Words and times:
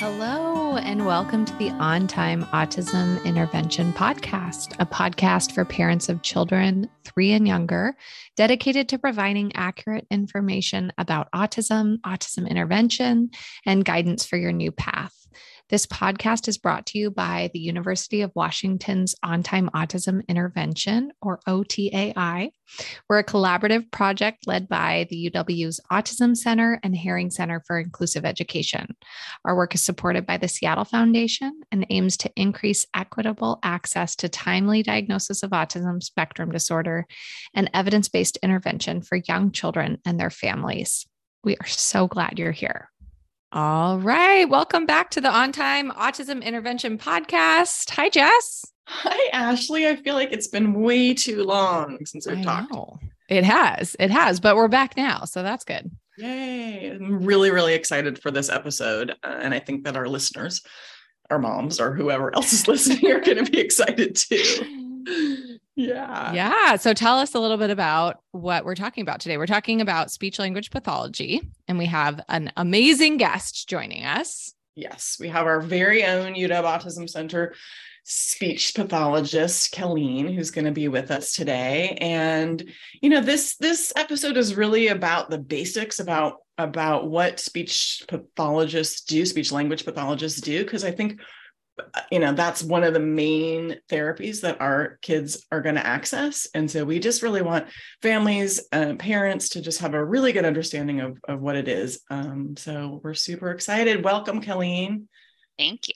Hello, 0.00 0.76
and 0.76 1.04
welcome 1.06 1.44
to 1.44 1.52
the 1.56 1.70
On 1.70 2.06
Time 2.06 2.44
Autism 2.52 3.22
Intervention 3.24 3.92
Podcast, 3.92 4.76
a 4.78 4.86
podcast 4.86 5.50
for 5.50 5.64
parents 5.64 6.08
of 6.08 6.22
children 6.22 6.88
three 7.04 7.32
and 7.32 7.48
younger, 7.48 7.96
dedicated 8.36 8.88
to 8.90 8.98
providing 9.00 9.50
accurate 9.56 10.06
information 10.08 10.92
about 10.98 11.28
autism, 11.32 11.96
autism 12.02 12.48
intervention, 12.48 13.30
and 13.66 13.84
guidance 13.84 14.24
for 14.24 14.36
your 14.36 14.52
new 14.52 14.70
path. 14.70 15.17
This 15.70 15.84
podcast 15.84 16.48
is 16.48 16.56
brought 16.56 16.86
to 16.86 16.98
you 16.98 17.10
by 17.10 17.50
the 17.52 17.58
University 17.58 18.22
of 18.22 18.32
Washington's 18.34 19.14
On 19.22 19.42
Time 19.42 19.68
Autism 19.74 20.26
Intervention, 20.26 21.12
or 21.20 21.40
OTAI. 21.46 22.48
We're 23.06 23.18
a 23.18 23.24
collaborative 23.24 23.90
project 23.92 24.46
led 24.46 24.66
by 24.66 25.06
the 25.10 25.30
UW's 25.30 25.78
Autism 25.92 26.34
Center 26.34 26.80
and 26.82 26.94
Haring 26.94 27.30
Center 27.30 27.62
for 27.66 27.78
Inclusive 27.78 28.24
Education. 28.24 28.96
Our 29.44 29.54
work 29.54 29.74
is 29.74 29.82
supported 29.82 30.24
by 30.24 30.38
the 30.38 30.48
Seattle 30.48 30.86
Foundation 30.86 31.60
and 31.70 31.86
aims 31.90 32.16
to 32.18 32.32
increase 32.34 32.86
equitable 32.94 33.58
access 33.62 34.16
to 34.16 34.30
timely 34.30 34.82
diagnosis 34.82 35.42
of 35.42 35.50
autism 35.50 36.02
spectrum 36.02 36.50
disorder 36.50 37.04
and 37.52 37.70
evidence 37.74 38.08
based 38.08 38.38
intervention 38.42 39.02
for 39.02 39.16
young 39.16 39.52
children 39.52 39.98
and 40.06 40.18
their 40.18 40.30
families. 40.30 41.06
We 41.44 41.58
are 41.58 41.66
so 41.66 42.06
glad 42.06 42.38
you're 42.38 42.52
here. 42.52 42.88
All 43.50 43.98
right. 43.98 44.46
Welcome 44.46 44.84
back 44.84 45.10
to 45.12 45.22
the 45.22 45.30
On 45.30 45.52
Time 45.52 45.90
Autism 45.92 46.44
Intervention 46.44 46.98
Podcast. 46.98 47.88
Hi, 47.90 48.10
Jess. 48.10 48.66
Hi, 48.86 49.30
Ashley. 49.32 49.88
I 49.88 49.96
feel 49.96 50.14
like 50.16 50.32
it's 50.32 50.48
been 50.48 50.74
way 50.74 51.14
too 51.14 51.44
long 51.44 52.04
since 52.04 52.26
we've 52.26 52.40
I 52.40 52.42
talked. 52.42 52.72
Know. 52.72 52.98
It 53.30 53.44
has. 53.44 53.96
It 53.98 54.10
has, 54.10 54.38
but 54.38 54.54
we're 54.54 54.68
back 54.68 54.98
now. 54.98 55.24
So 55.24 55.42
that's 55.42 55.64
good. 55.64 55.90
Yay. 56.18 56.90
I'm 56.90 57.24
really, 57.24 57.50
really 57.50 57.72
excited 57.72 58.20
for 58.20 58.30
this 58.30 58.50
episode. 58.50 59.12
Uh, 59.22 59.38
and 59.40 59.54
I 59.54 59.60
think 59.60 59.84
that 59.84 59.96
our 59.96 60.08
listeners, 60.08 60.60
our 61.30 61.38
moms, 61.38 61.80
or 61.80 61.94
whoever 61.94 62.34
else 62.34 62.52
is 62.52 62.68
listening 62.68 63.10
are 63.10 63.20
going 63.20 63.42
to 63.42 63.50
be 63.50 63.60
excited 63.60 64.14
too. 64.14 65.58
Yeah. 65.78 66.32
Yeah. 66.32 66.74
So 66.74 66.92
tell 66.92 67.18
us 67.18 67.36
a 67.36 67.38
little 67.38 67.56
bit 67.56 67.70
about 67.70 68.18
what 68.32 68.64
we're 68.64 68.74
talking 68.74 69.02
about 69.02 69.20
today. 69.20 69.38
We're 69.38 69.46
talking 69.46 69.80
about 69.80 70.10
speech 70.10 70.40
language 70.40 70.72
pathology, 70.72 71.40
and 71.68 71.78
we 71.78 71.86
have 71.86 72.20
an 72.28 72.50
amazing 72.56 73.16
guest 73.16 73.68
joining 73.68 74.04
us. 74.04 74.52
Yes, 74.74 75.18
we 75.20 75.28
have 75.28 75.46
our 75.46 75.60
very 75.60 76.04
own 76.04 76.34
UW 76.34 76.64
Autism 76.64 77.08
Center 77.08 77.54
speech 78.02 78.74
pathologist 78.74 79.72
Kelleen 79.72 80.34
who's 80.34 80.50
going 80.50 80.64
to 80.64 80.72
be 80.72 80.88
with 80.88 81.10
us 81.10 81.32
today 81.32 81.98
and 82.00 82.64
you 83.02 83.10
know 83.10 83.20
this 83.20 83.56
this 83.56 83.92
episode 83.96 84.38
is 84.38 84.54
really 84.54 84.88
about 84.88 85.28
the 85.28 85.36
basics 85.36 86.00
about 86.00 86.36
about 86.56 87.10
what 87.10 87.38
speech 87.38 88.02
pathologists 88.08 89.02
do 89.02 89.26
speech 89.26 89.52
language 89.52 89.84
pathologists 89.84 90.40
do 90.40 90.64
because 90.64 90.84
i 90.84 90.90
think 90.90 91.20
you 92.10 92.18
know 92.18 92.32
that's 92.32 92.62
one 92.62 92.84
of 92.84 92.94
the 92.94 93.00
main 93.00 93.76
therapies 93.90 94.40
that 94.42 94.60
our 94.60 94.98
kids 95.02 95.46
are 95.50 95.60
going 95.60 95.74
to 95.74 95.86
access. 95.86 96.48
And 96.54 96.70
so 96.70 96.84
we 96.84 96.98
just 96.98 97.22
really 97.22 97.42
want 97.42 97.68
families 98.02 98.66
and 98.72 98.98
parents 98.98 99.50
to 99.50 99.60
just 99.60 99.80
have 99.80 99.94
a 99.94 100.04
really 100.04 100.32
good 100.32 100.44
understanding 100.44 101.00
of, 101.00 101.18
of 101.28 101.40
what 101.40 101.56
it 101.56 101.68
is. 101.68 102.00
Um, 102.10 102.56
so 102.56 103.00
we're 103.02 103.14
super 103.14 103.50
excited. 103.50 104.04
Welcome 104.04 104.40
Kelleen 104.40 105.06
thank 105.58 105.88
you. 105.88 105.94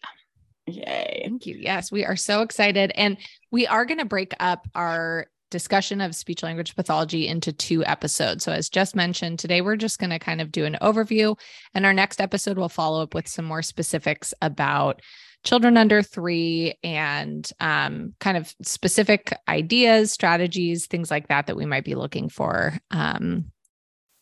Yay. 0.66 1.22
Thank 1.24 1.46
you. 1.46 1.56
Yes 1.58 1.90
we 1.90 2.04
are 2.04 2.16
so 2.16 2.42
excited. 2.42 2.92
And 2.94 3.16
we 3.50 3.66
are 3.66 3.84
going 3.84 3.98
to 3.98 4.04
break 4.04 4.34
up 4.40 4.68
our 4.74 5.26
discussion 5.52 6.00
of 6.00 6.16
speech 6.16 6.42
language 6.42 6.74
pathology 6.74 7.28
into 7.28 7.52
two 7.52 7.84
episodes. 7.84 8.42
So, 8.42 8.50
as 8.50 8.68
just 8.68 8.96
mentioned, 8.96 9.38
today 9.38 9.60
we're 9.60 9.76
just 9.76 10.00
going 10.00 10.10
to 10.10 10.18
kind 10.18 10.40
of 10.40 10.50
do 10.50 10.64
an 10.64 10.78
overview, 10.82 11.38
and 11.74 11.86
our 11.86 11.92
next 11.92 12.20
episode 12.20 12.58
will 12.58 12.68
follow 12.68 13.02
up 13.02 13.14
with 13.14 13.28
some 13.28 13.44
more 13.44 13.62
specifics 13.62 14.34
about 14.42 15.00
children 15.44 15.76
under 15.76 16.02
three 16.02 16.74
and 16.84 17.50
um, 17.60 18.14
kind 18.20 18.36
of 18.36 18.54
specific 18.62 19.32
ideas, 19.48 20.12
strategies, 20.12 20.86
things 20.86 21.10
like 21.10 21.28
that 21.28 21.46
that 21.46 21.56
we 21.56 21.66
might 21.66 21.84
be 21.84 21.94
looking 21.94 22.28
for 22.28 22.78
um, 22.90 23.46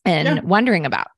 and 0.04 0.26
yeah. 0.28 0.40
wondering 0.42 0.86
about. 0.86 1.08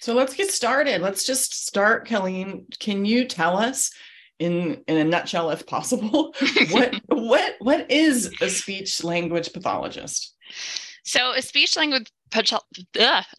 So 0.00 0.14
let's 0.14 0.34
get 0.34 0.50
started. 0.50 1.00
Let's 1.00 1.24
just 1.24 1.66
start, 1.66 2.06
Kelleen. 2.06 2.64
Can 2.78 3.04
you 3.04 3.24
tell 3.24 3.56
us 3.56 3.90
in 4.38 4.82
in 4.86 4.96
a 4.96 5.04
nutshell, 5.04 5.50
if 5.50 5.66
possible, 5.66 6.34
what 6.70 6.94
what 7.08 7.54
what 7.58 7.90
is 7.90 8.32
a 8.40 8.48
speech 8.48 9.02
language 9.02 9.52
pathologist? 9.52 10.34
So 11.04 11.32
a 11.32 11.42
speech 11.42 11.76
language 11.76 12.10
ugh, 12.10 12.17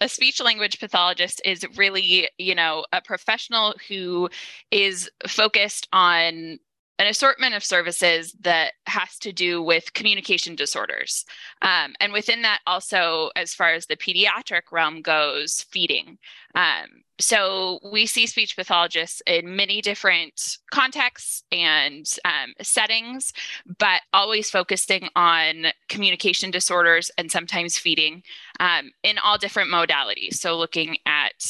a 0.02 0.10
speech 0.10 0.42
language 0.42 0.80
pathologist 0.80 1.42
is 1.46 1.66
really, 1.78 2.30
you 2.38 2.56
know, 2.56 2.86
a 2.92 3.02
professional 3.02 3.74
who 3.88 4.30
is 4.72 5.10
focused 5.28 5.88
on 5.94 6.60
an 7.00 7.08
assortment 7.08 7.56
of 7.56 7.64
services 7.64 8.36
that 8.42 8.74
has 8.86 9.18
to 9.20 9.32
do 9.32 9.64
with 9.64 9.94
communication 9.94 10.54
disorders. 10.54 11.26
Um, 11.62 11.96
and 12.02 12.12
within 12.12 12.42
that, 12.42 12.60
also, 12.68 13.32
as 13.38 13.54
far 13.54 13.72
as 13.72 13.86
the 13.86 13.96
pediatric 13.96 14.64
realm 14.72 15.02
goes, 15.02 15.66
feeding. 15.72 16.18
Um, 16.56 17.04
so 17.20 17.80
we 17.84 18.06
see 18.06 18.26
speech 18.26 18.56
pathologists 18.56 19.22
in 19.28 19.56
many 19.56 19.82
different 19.82 20.58
contexts 20.72 21.44
and 21.52 22.06
um, 22.24 22.54
settings, 22.62 23.34
but 23.78 24.02
always 24.14 24.50
focusing 24.50 25.10
on 25.16 25.68
communication 25.90 26.50
disorders 26.50 27.12
and 27.18 27.30
sometimes 27.30 27.78
feeding 27.78 28.24
um, 28.60 28.92
in 29.04 29.18
all 29.18 29.38
different 29.38 29.70
modalities. 29.70 30.36
So 30.36 30.58
looking 30.58 30.98
at 31.06 31.44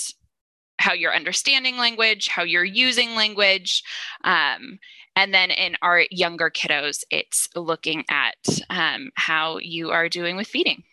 how 0.80 0.94
you're 0.94 1.14
understanding 1.14 1.78
language, 1.78 2.30
how 2.30 2.44
you're 2.44 2.64
using 2.64 3.14
language. 3.16 3.84
Um, 4.24 4.80
and 5.16 5.34
then 5.34 5.52
in 5.52 5.76
our 5.82 6.06
younger 6.10 6.50
kiddos, 6.50 7.04
it's 7.12 7.48
looking 7.56 8.06
at 8.10 8.38
um, 8.70 9.12
how 9.16 9.60
you 9.60 9.92
are 9.92 10.10
doing 10.10 10.36
with 10.36 10.48
feeding. 10.48 10.84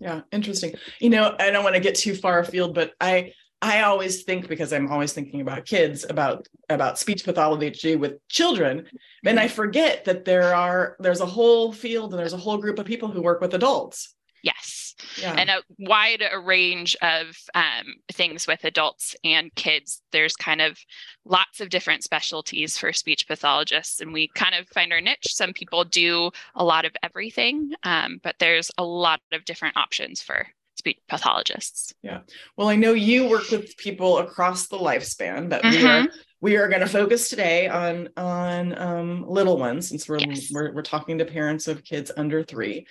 Yeah, 0.00 0.22
interesting. 0.32 0.74
You 0.98 1.10
know, 1.10 1.36
I 1.38 1.50
don't 1.50 1.62
want 1.62 1.76
to 1.76 1.80
get 1.80 1.94
too 1.94 2.16
far 2.16 2.40
afield, 2.40 2.74
but 2.74 2.92
I 3.00 3.32
I 3.62 3.82
always 3.82 4.24
think 4.24 4.48
because 4.48 4.72
I'm 4.72 4.90
always 4.90 5.12
thinking 5.12 5.40
about 5.40 5.64
kids 5.64 6.04
about 6.10 6.48
about 6.68 6.98
speech 6.98 7.24
pathology 7.24 7.94
with 7.94 8.14
children, 8.28 8.86
and 9.24 9.38
I 9.38 9.46
forget 9.46 10.04
that 10.04 10.24
there 10.24 10.52
are 10.54 10.96
there's 10.98 11.20
a 11.20 11.26
whole 11.26 11.72
field 11.72 12.10
and 12.12 12.18
there's 12.18 12.32
a 12.32 12.38
whole 12.38 12.58
group 12.58 12.80
of 12.80 12.86
people 12.86 13.08
who 13.08 13.22
work 13.22 13.40
with 13.40 13.54
adults. 13.54 14.14
Yes. 14.42 14.96
Yeah. 15.20 15.34
And 15.38 15.48
a 15.50 15.62
wide 15.78 16.24
range 16.44 16.96
of 17.00 17.36
um, 17.54 17.94
things 18.12 18.48
with 18.48 18.64
adults 18.64 19.14
and 19.22 19.54
kids. 19.54 20.02
There's 20.10 20.34
kind 20.34 20.60
of 20.60 20.76
lots 21.24 21.60
of 21.60 21.70
different 21.70 22.02
specialties 22.02 22.76
for 22.76 22.92
speech 22.92 23.28
pathologists, 23.28 24.00
and 24.00 24.12
we 24.12 24.28
kind 24.34 24.56
of 24.56 24.68
find 24.68 24.92
our 24.92 25.00
niche. 25.00 25.28
Some 25.28 25.52
people 25.52 25.84
do 25.84 26.32
a 26.56 26.64
lot 26.64 26.84
of 26.84 26.92
everything, 27.04 27.70
um, 27.84 28.18
but 28.24 28.34
there's 28.40 28.72
a 28.76 28.84
lot 28.84 29.20
of 29.32 29.44
different 29.44 29.76
options 29.76 30.20
for 30.20 30.48
speech 30.82 30.98
pathologists. 31.08 31.94
Yeah. 32.02 32.22
Well, 32.56 32.68
I 32.68 32.74
know 32.74 32.92
you 32.92 33.28
work 33.28 33.48
with 33.52 33.76
people 33.76 34.18
across 34.18 34.66
the 34.66 34.78
lifespan, 34.78 35.48
but 35.48 35.62
mm-hmm. 35.62 35.76
we 35.76 35.86
are 35.86 36.08
we 36.40 36.56
are 36.56 36.68
going 36.68 36.80
to 36.80 36.88
focus 36.88 37.28
today 37.28 37.68
on 37.68 38.08
on 38.16 38.76
um, 38.76 39.24
little 39.28 39.58
ones 39.58 39.88
since 39.88 40.08
we're, 40.08 40.18
yes. 40.18 40.50
we're 40.52 40.72
we're 40.74 40.82
talking 40.82 41.18
to 41.18 41.24
parents 41.24 41.68
of 41.68 41.84
kids 41.84 42.10
under 42.16 42.42
three. 42.42 42.86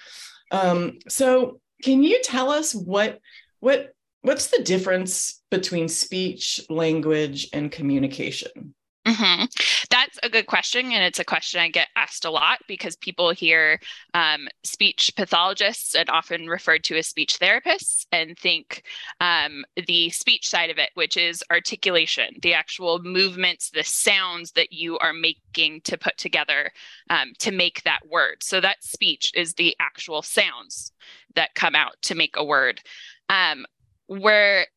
Um, 0.51 0.99
so 1.09 1.59
can 1.83 2.01
you 2.01 2.21
tell 2.23 2.49
us 2.49 2.73
what 2.73 3.19
what 3.59 3.91
what's 4.21 4.47
the 4.47 4.63
difference 4.63 5.43
between 5.51 5.89
speech, 5.89 6.61
language, 6.69 7.49
and 7.51 7.69
communication? 7.69 8.73
Mm-hmm. 9.05 9.45
That's 9.89 10.19
a 10.21 10.29
good 10.29 10.45
question. 10.45 10.91
And 10.91 11.03
it's 11.03 11.17
a 11.17 11.25
question 11.25 11.59
I 11.59 11.69
get 11.69 11.87
asked 11.95 12.23
a 12.23 12.29
lot 12.29 12.59
because 12.67 12.95
people 12.95 13.31
hear 13.31 13.79
um, 14.13 14.47
speech 14.63 15.11
pathologists 15.15 15.95
and 15.95 16.07
often 16.09 16.47
referred 16.47 16.83
to 16.85 16.97
as 16.97 17.07
speech 17.07 17.39
therapists 17.39 18.05
and 18.11 18.37
think 18.37 18.83
um, 19.19 19.65
the 19.87 20.11
speech 20.11 20.47
side 20.47 20.69
of 20.69 20.77
it, 20.77 20.91
which 20.93 21.17
is 21.17 21.43
articulation, 21.49 22.35
the 22.43 22.53
actual 22.53 22.99
movements, 22.99 23.71
the 23.71 23.83
sounds 23.83 24.51
that 24.51 24.71
you 24.71 24.99
are 24.99 25.13
making 25.13 25.81
to 25.81 25.97
put 25.97 26.17
together 26.17 26.69
um, 27.09 27.33
to 27.39 27.51
make 27.51 27.81
that 27.83 28.01
word. 28.07 28.43
So 28.43 28.61
that 28.61 28.83
speech 28.83 29.31
is 29.35 29.55
the 29.55 29.75
actual 29.79 30.21
sounds 30.21 30.91
that 31.35 31.55
come 31.55 31.73
out 31.73 31.95
to 32.03 32.13
make 32.15 32.35
a 32.37 32.45
word. 32.45 32.81
Um, 33.29 33.65
where 34.05 34.67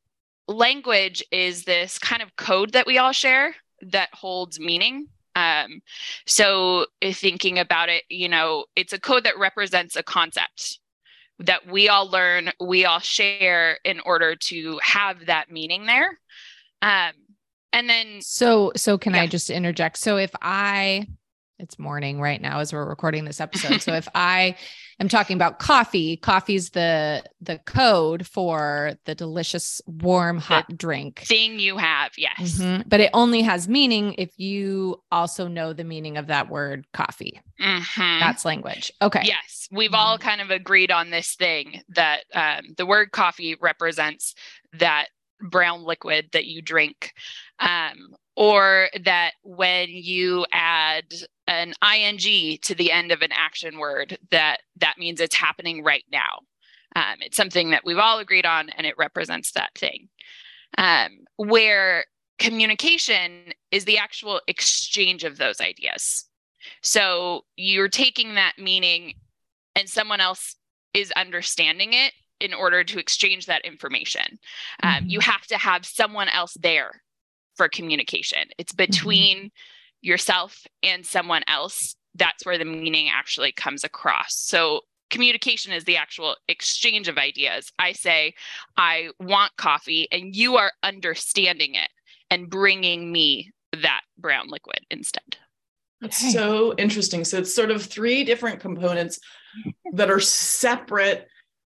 language 0.49 1.23
is 1.31 1.65
this 1.65 1.99
kind 1.99 2.23
of 2.23 2.37
code 2.37 2.73
that 2.73 2.87
we 2.87 2.99
all 2.99 3.13
share 3.13 3.55
that 3.93 4.09
holds 4.13 4.59
meaning. 4.61 5.09
Um, 5.37 5.81
so 6.27 6.87
thinking 7.03 7.59
about 7.59 7.89
it, 7.89 8.05
you 8.09 8.29
know, 8.29 8.67
it's 8.77 8.93
a 8.93 9.01
code 9.01 9.25
that 9.25 9.39
represents 9.39 9.97
a 9.97 10.03
concept 10.03 10.79
that 11.41 11.67
we 11.67 11.89
all 11.89 12.09
learn, 12.09 12.51
we 12.61 12.85
all 12.85 13.01
share 13.01 13.79
in 13.85 14.01
order 14.01 14.37
to 14.37 14.79
have 14.83 15.27
that 15.27 15.51
meaning 15.51 15.87
there. 15.87 16.19
Um, 16.83 17.13
and 17.73 17.89
then 17.89 18.21
so 18.21 18.73
so 18.77 18.97
can 18.97 19.15
yeah. 19.15 19.23
I 19.23 19.27
just 19.27 19.51
interject? 19.51 19.99
So 19.99 20.17
if 20.17 20.31
I 20.41 21.09
it's 21.59 21.79
morning 21.79 22.21
right 22.21 22.41
now 22.41 22.61
as 22.61 22.73
we're 22.73 22.85
recording 22.85 23.25
this 23.25 23.41
episode. 23.41 23.83
so 23.83 23.95
if 23.95 24.09
I 24.15 24.57
am 25.05 25.09
talking 25.09 25.37
about 25.37 25.59
coffee, 25.59 26.17
coffee's 26.17 26.71
the 26.71 27.23
the 27.41 27.59
code 27.59 28.27
for 28.27 28.95
the 29.05 29.15
delicious 29.15 29.81
warm 29.87 30.39
hot 30.39 30.67
the 30.69 30.75
drink 30.75 31.21
thing 31.21 31.59
you 31.59 31.77
have. 31.77 32.13
Yes. 32.17 32.59
Mm-hmm. 32.59 32.89
But 32.89 33.01
it 33.01 33.11
only 33.15 33.43
has 33.43 33.69
meaning 33.69 34.15
if 34.19 34.39
you 34.39 35.03
also 35.13 35.47
know 35.47 35.73
the 35.73 35.85
meaning 35.85 36.17
of 36.17 36.27
that 36.29 36.49
word 36.49 36.87
coffee. 36.93 37.41
Mm-hmm. 37.61 38.21
That's 38.21 38.45
language. 38.45 38.93
Okay. 39.01 39.23
Yes. 39.25 39.69
We've 39.71 39.95
all 39.95 40.19
mm-hmm. 40.19 40.29
kind 40.29 40.41
of 40.41 40.51
agreed 40.51 40.91
on 40.91 41.11
this 41.11 41.35
thing 41.35 41.83
that 41.91 42.25
um, 42.35 42.75
the 42.77 42.87
word 42.87 43.13
coffee 43.13 43.57
represents 43.61 44.35
that 44.79 45.09
brown 45.41 45.83
liquid 45.85 46.31
that 46.33 46.47
you 46.47 46.63
drink 46.63 47.13
um, 47.59 48.15
or 48.37 48.89
that 49.05 49.33
when 49.43 49.89
you 49.89 50.45
add 50.53 51.05
an 51.47 51.75
ing 51.83 52.59
to 52.63 52.75
the 52.75 52.91
end 52.91 53.13
of 53.13 53.23
an 53.23 53.31
action 53.33 53.79
word 53.79 54.19
that 54.31 54.59
that 54.77 54.99
means 54.99 55.21
it's 55.21 55.35
happening 55.35 55.83
right 55.83 56.05
now. 56.11 56.41
Um, 56.97 57.17
it's 57.21 57.37
something 57.37 57.71
that 57.71 57.85
we've 57.85 57.99
all 57.99 58.19
agreed 58.19 58.47
on 58.47 58.71
and 58.71 58.87
it 58.87 58.95
represents 58.97 59.53
that 59.53 59.71
thing. 59.77 60.09
Um, 60.79 61.25
where 61.37 62.05
communication 62.39 63.53
is 63.71 63.85
the 63.85 63.99
actual 63.99 64.41
exchange 64.49 65.25
of 65.25 65.37
those 65.37 65.61
ideas. 65.61 66.25
So 66.83 67.45
you're 67.57 67.89
taking 67.89 68.35
that 68.35 68.55
meaning 68.59 69.15
and 69.77 69.89
someone 69.89 70.21
else 70.21 70.57
is 70.93 71.13
understanding 71.13 71.93
it 71.93 72.13
in 72.41 72.55
order 72.55 72.85
to 72.85 72.99
exchange 72.99 73.47
that 73.47 73.65
information. 73.65 74.39
Um, 74.83 74.93
mm-hmm. 74.93 75.09
you 75.09 75.21
have 75.21 75.47
to 75.49 75.59
have 75.59 75.85
someone 75.85 76.29
else 76.29 76.57
there 76.61 77.03
for 77.57 77.69
communication. 77.69 78.49
It's 78.59 78.73
mm-hmm. 78.73 78.93
between 78.93 79.37
mm-hmm. 79.37 79.47
yourself 80.03 80.67
and 80.83 81.05
someone 81.05 81.43
else. 81.49 81.97
That's 82.15 82.47
where 82.47 82.59
the 82.59 82.65
meaning 82.65 83.09
actually 83.13 83.53
comes 83.53 83.85
across. 83.85 84.37
So, 84.37 84.83
communication 85.11 85.73
is 85.73 85.85
the 85.85 85.97
actual 85.97 86.37
exchange 86.49 87.09
of 87.09 87.19
ideas. 87.19 87.71
I 87.79 87.93
say, 87.93 88.35
I 88.77 89.11
want 89.21 89.57
coffee, 89.57 90.09
and 90.11 90.35
you 90.35 90.57
are 90.57 90.73
understanding 90.83 91.75
it 91.75 91.91
and 92.31 92.49
bringing 92.49 93.13
me 93.13 93.53
that 93.83 94.03
brown 94.17 94.49
liquid 94.49 94.81
instead. 94.91 95.37
That's 96.01 96.23
okay. 96.23 96.33
so 96.33 96.75
interesting. 96.79 97.25
So, 97.25 97.39
it's 97.39 97.55
sort 97.55 97.73
of 97.73 97.85
three 97.85 98.23
different 98.23 98.61
components 98.61 99.19
that 99.93 100.11
are 100.11 100.21
separate, 100.21 101.27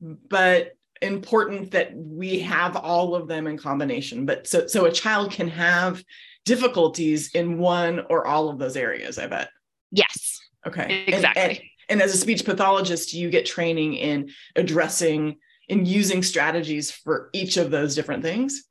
but 0.02 0.72
important 1.02 1.72
that 1.72 1.96
we 1.96 2.40
have 2.40 2.76
all 2.76 3.16
of 3.16 3.28
them 3.28 3.48
in 3.48 3.58
combination 3.58 4.26
but 4.26 4.46
so 4.48 4.68
so 4.68 4.86
a 4.86 4.92
child 4.92 5.32
can 5.32 5.48
have 5.48 6.04
difficulties 6.46 7.30
in 7.36 7.58
one 7.58 8.02
or 8.10 8.26
all 8.28 8.50
of 8.50 8.58
those 8.60 8.76
areas 8.76 9.18
i 9.18 9.28
bet 9.28 9.50
yes 9.92 10.40
okay 10.68 11.06
exactly 11.08 11.42
and, 11.42 11.52
and, 11.52 11.62
and 11.90 12.02
as 12.02 12.14
a 12.14 12.18
speech 12.18 12.44
pathologist 12.44 13.14
you 13.14 13.30
get 13.30 13.46
training 13.46 13.94
in 13.94 14.30
addressing 14.56 15.38
and 15.70 15.88
using 15.88 16.24
strategies 16.24 16.92
for 16.92 17.30
each 17.34 17.58
of 17.58 17.72
those 17.72 17.96
different 17.96 18.24
things 18.24 18.64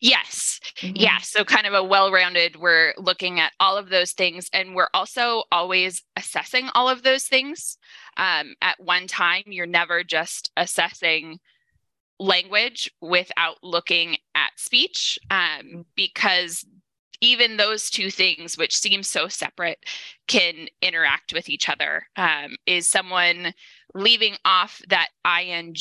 Yes. 0.00 0.60
Mm-hmm. 0.80 0.96
Yeah. 0.96 1.18
So, 1.18 1.44
kind 1.44 1.66
of 1.66 1.74
a 1.74 1.82
well 1.82 2.12
rounded, 2.12 2.56
we're 2.56 2.94
looking 2.98 3.40
at 3.40 3.52
all 3.58 3.76
of 3.76 3.88
those 3.88 4.12
things. 4.12 4.48
And 4.52 4.74
we're 4.74 4.88
also 4.94 5.44
always 5.50 6.02
assessing 6.16 6.68
all 6.74 6.88
of 6.88 7.02
those 7.02 7.24
things. 7.24 7.78
Um, 8.16 8.54
at 8.62 8.78
one 8.78 9.06
time, 9.06 9.42
you're 9.46 9.66
never 9.66 10.04
just 10.04 10.50
assessing 10.56 11.38
language 12.18 12.90
without 13.00 13.56
looking 13.62 14.16
at 14.34 14.50
speech 14.56 15.18
um, 15.30 15.84
because 15.96 16.64
even 17.20 17.56
those 17.56 17.90
two 17.90 18.10
things 18.10 18.58
which 18.58 18.76
seem 18.76 19.02
so 19.02 19.28
separate 19.28 19.78
can 20.26 20.68
interact 20.82 21.32
with 21.32 21.48
each 21.48 21.68
other. 21.68 22.06
Um, 22.16 22.56
is 22.66 22.88
someone 22.88 23.54
leaving 23.94 24.36
off 24.44 24.82
that 24.88 25.08
ing 25.24 25.74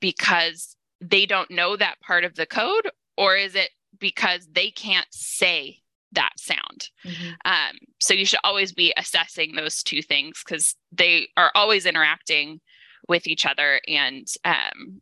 because 0.00 0.76
they 1.00 1.26
don't 1.26 1.50
know 1.50 1.76
that 1.76 2.00
part 2.00 2.24
of 2.24 2.34
the 2.34 2.46
code 2.46 2.90
or 3.16 3.36
is 3.36 3.54
it 3.54 3.70
because 3.98 4.48
they 4.52 4.70
can't 4.70 5.06
say 5.10 5.78
that 6.12 6.32
sound? 6.36 6.88
Mm-hmm. 7.04 7.30
um, 7.44 7.76
so 8.00 8.14
you 8.14 8.24
should 8.24 8.40
always 8.42 8.72
be 8.72 8.92
assessing 8.96 9.54
those 9.54 9.82
two 9.82 10.02
things 10.02 10.42
because 10.44 10.74
they 10.92 11.28
are 11.36 11.50
always 11.54 11.86
interacting 11.86 12.60
with 13.08 13.26
each 13.26 13.46
other 13.46 13.80
and 13.86 14.26
um, 14.44 15.00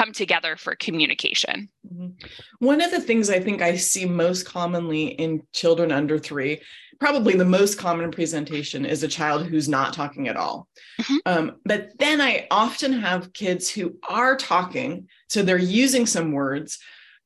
come 0.00 0.12
together 0.12 0.56
for 0.56 0.74
communication. 0.76 1.68
Mm-hmm. 1.86 2.26
One 2.58 2.80
of 2.80 2.90
the 2.90 3.00
things 3.00 3.28
I 3.28 3.40
think 3.40 3.60
I 3.60 3.76
see 3.76 4.06
most 4.06 4.46
commonly 4.46 5.08
in 5.08 5.42
children 5.52 5.92
under 5.92 6.18
three, 6.18 6.60
probably 6.98 7.34
the 7.34 7.44
most 7.44 7.78
common 7.78 8.10
presentation 8.10 8.86
is 8.86 9.02
a 9.02 9.08
child 9.08 9.46
who's 9.46 9.68
not 9.68 9.92
talking 9.92 10.28
at 10.28 10.36
all. 10.36 10.68
Mm-hmm. 11.00 11.16
Um, 11.26 11.56
but 11.64 11.98
then 11.98 12.20
I 12.20 12.46
often 12.50 12.92
have 12.94 13.32
kids 13.32 13.68
who 13.68 13.96
are 14.08 14.36
talking, 14.36 15.08
so 15.28 15.42
they're 15.42 15.58
using 15.58 16.06
some 16.06 16.32
words. 16.32 16.78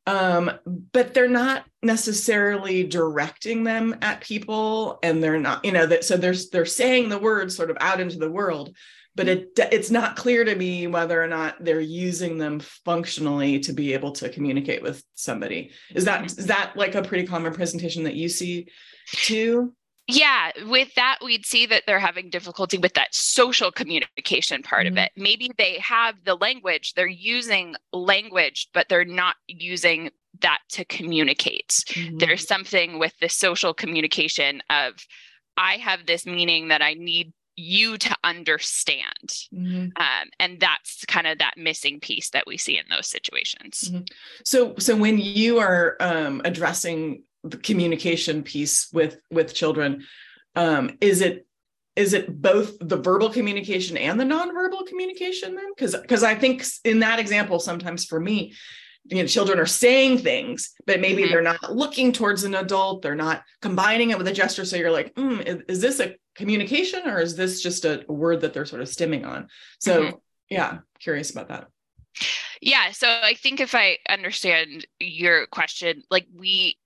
Um, 0.06 0.50
but 0.92 1.14
they're 1.14 1.28
not 1.28 1.64
necessarily 1.82 2.84
directing 2.84 3.64
them 3.64 3.96
at 4.02 4.20
people 4.20 4.98
and 5.02 5.22
they're 5.22 5.40
not 5.40 5.64
you 5.64 5.72
know 5.72 5.86
that 5.86 6.04
so 6.04 6.18
they're 6.18 6.34
they're 6.52 6.66
saying 6.66 7.08
the 7.08 7.18
words 7.18 7.56
sort 7.56 7.70
of 7.70 7.78
out 7.80 8.00
into 8.00 8.18
the 8.18 8.30
world 8.30 8.76
but 9.16 9.28
it 9.28 9.50
it's 9.72 9.90
not 9.90 10.16
clear 10.16 10.44
to 10.44 10.54
me 10.54 10.86
whether 10.86 11.22
or 11.22 11.26
not 11.26 11.56
they're 11.60 11.80
using 11.80 12.38
them 12.38 12.60
functionally 12.60 13.60
to 13.60 13.72
be 13.72 13.92
able 13.92 14.12
to 14.12 14.28
communicate 14.28 14.82
with 14.82 15.04
somebody 15.14 15.70
is 15.94 16.04
that 16.04 16.24
is 16.26 16.46
that 16.46 16.76
like 16.76 16.94
a 16.94 17.02
pretty 17.02 17.26
common 17.26 17.52
presentation 17.52 18.04
that 18.04 18.14
you 18.14 18.28
see 18.28 18.66
too 19.12 19.72
yeah 20.06 20.50
with 20.66 20.92
that 20.94 21.18
we'd 21.24 21.46
see 21.46 21.66
that 21.66 21.82
they're 21.86 21.98
having 21.98 22.28
difficulty 22.28 22.76
with 22.76 22.92
that 22.94 23.14
social 23.14 23.70
communication 23.70 24.62
part 24.62 24.86
mm-hmm. 24.86 24.98
of 24.98 25.04
it 25.04 25.12
maybe 25.16 25.50
they 25.56 25.78
have 25.78 26.14
the 26.24 26.34
language 26.36 26.92
they're 26.94 27.06
using 27.06 27.74
language 27.92 28.68
but 28.74 28.88
they're 28.88 29.04
not 29.04 29.36
using 29.46 30.10
that 30.40 30.58
to 30.68 30.84
communicate 30.84 31.84
mm-hmm. 31.88 32.18
there's 32.18 32.46
something 32.46 32.98
with 32.98 33.14
the 33.20 33.28
social 33.28 33.72
communication 33.72 34.62
of 34.68 34.94
i 35.56 35.76
have 35.76 36.04
this 36.06 36.26
meaning 36.26 36.68
that 36.68 36.82
i 36.82 36.94
need 36.94 37.32
you 37.56 37.96
to 37.98 38.14
understand 38.24 39.28
mm-hmm. 39.52 39.86
um, 39.96 40.28
and 40.40 40.58
that's 40.60 41.04
kind 41.06 41.26
of 41.26 41.38
that 41.38 41.54
missing 41.56 42.00
piece 42.00 42.30
that 42.30 42.46
we 42.46 42.56
see 42.56 42.78
in 42.78 42.84
those 42.90 43.06
situations 43.06 43.90
mm-hmm. 43.90 44.02
so 44.44 44.74
so 44.78 44.96
when 44.96 45.18
you 45.18 45.58
are 45.58 45.96
um, 46.00 46.42
addressing 46.44 47.22
the 47.44 47.56
communication 47.58 48.42
piece 48.42 48.88
with 48.92 49.18
with 49.30 49.54
children 49.54 50.04
um, 50.56 50.96
is 51.00 51.20
it 51.20 51.46
is 51.96 52.12
it 52.12 52.42
both 52.42 52.76
the 52.80 52.96
verbal 52.96 53.30
communication 53.30 53.96
and 53.96 54.18
the 54.18 54.24
nonverbal 54.24 54.86
communication 54.86 55.54
then 55.54 55.72
because 55.74 55.94
because 55.96 56.22
i 56.22 56.34
think 56.34 56.64
in 56.84 57.00
that 57.00 57.18
example 57.18 57.60
sometimes 57.60 58.04
for 58.04 58.18
me 58.18 58.52
you 59.06 59.18
know 59.18 59.26
children 59.26 59.58
are 59.58 59.66
saying 59.66 60.18
things 60.18 60.72
but 60.86 61.00
maybe 61.00 61.22
mm-hmm. 61.22 61.32
they're 61.32 61.42
not 61.42 61.74
looking 61.74 62.12
towards 62.12 62.44
an 62.44 62.54
adult 62.54 63.02
they're 63.02 63.14
not 63.14 63.42
combining 63.60 64.10
it 64.10 64.18
with 64.18 64.28
a 64.28 64.32
gesture 64.32 64.64
so 64.64 64.76
you're 64.76 64.90
like 64.90 65.14
mm, 65.14 65.42
is, 65.46 65.62
is, 65.68 65.80
this 65.80 66.00
a 66.00 66.14
communication 66.34 67.06
or 67.08 67.20
is 67.20 67.36
this 67.36 67.62
just 67.62 67.84
a 67.84 68.04
word 68.08 68.40
that 68.40 68.54
they're 68.54 68.64
sort 68.64 68.82
of 68.82 68.88
stimming 68.88 69.26
on 69.26 69.46
so 69.78 70.02
mm-hmm. 70.02 70.16
yeah 70.48 70.78
curious 71.00 71.30
about 71.30 71.48
that 71.48 71.68
yeah 72.60 72.90
so 72.90 73.08
i 73.22 73.34
think 73.34 73.60
if 73.60 73.74
i 73.74 73.98
understand 74.08 74.86
your 74.98 75.46
question 75.48 76.02
like 76.10 76.26
we 76.34 76.78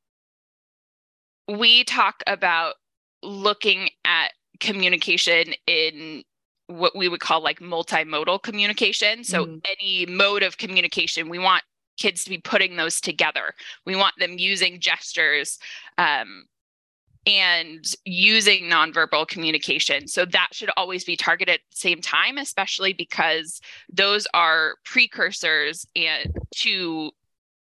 we 1.49 1.85
talk 1.85 2.23
about 2.27 2.75
looking 3.23 3.89
at 4.05 4.33
communication 4.61 5.55
in 5.67 6.23
what 6.69 6.95
we 6.95 7.09
would 7.09 7.21
call 7.21 7.43
like 7.43 7.61
multimodal 7.61 8.43
communication. 8.43 9.25
So, 9.25 9.47
mm. 9.47 9.61
any 9.81 10.07
mode 10.07 10.43
of 10.43 10.59
communication, 10.59 11.29
we 11.29 11.39
want 11.39 11.65
kids 11.99 12.25
to 12.25 12.31
be 12.31 12.39
putting 12.39 12.77
those 12.77 13.01
together. 13.01 13.53
We 13.85 13.97
want 13.97 14.15
them 14.19 14.39
using 14.39 14.81
gestures, 14.81 15.59
um, 15.99 16.45
and 17.27 17.85
using 18.05 18.65
nonverbal 18.65 19.29
communication. 19.29 20.09
So 20.09 20.25
that 20.25 20.49
should 20.53 20.71
always 20.77 21.05
be 21.05 21.17
targeted 21.17 21.57
at 21.57 21.61
the 21.71 21.77
same 21.77 22.01
time, 22.01 22.39
especially 22.39 22.95
because 22.95 23.61
those 23.93 24.27
are 24.33 24.77
precursors 24.85 25.87
and 25.95 26.35
to 26.57 27.11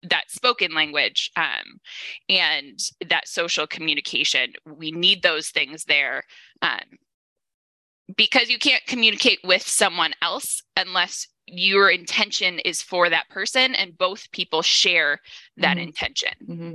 that 0.03 0.29
spoken 0.29 0.75
language 0.75 1.31
um, 1.35 1.79
and 2.29 2.77
that 3.09 3.27
social 3.27 3.65
communication. 3.65 4.53
We 4.65 4.91
need 4.91 5.23
those 5.23 5.49
things 5.49 5.85
there 5.85 6.23
um, 6.61 6.99
because 8.15 8.49
you 8.49 8.59
can't 8.59 8.85
communicate 8.85 9.39
with 9.43 9.67
someone 9.67 10.13
else 10.21 10.61
unless 10.77 11.27
your 11.47 11.89
intention 11.89 12.59
is 12.59 12.81
for 12.81 13.09
that 13.09 13.29
person 13.29 13.75
and 13.75 13.97
both 13.97 14.31
people 14.31 14.61
share 14.61 15.21
that 15.57 15.77
mm-hmm. 15.77 15.87
intention. 15.87 16.33
Mm-hmm 16.47 16.73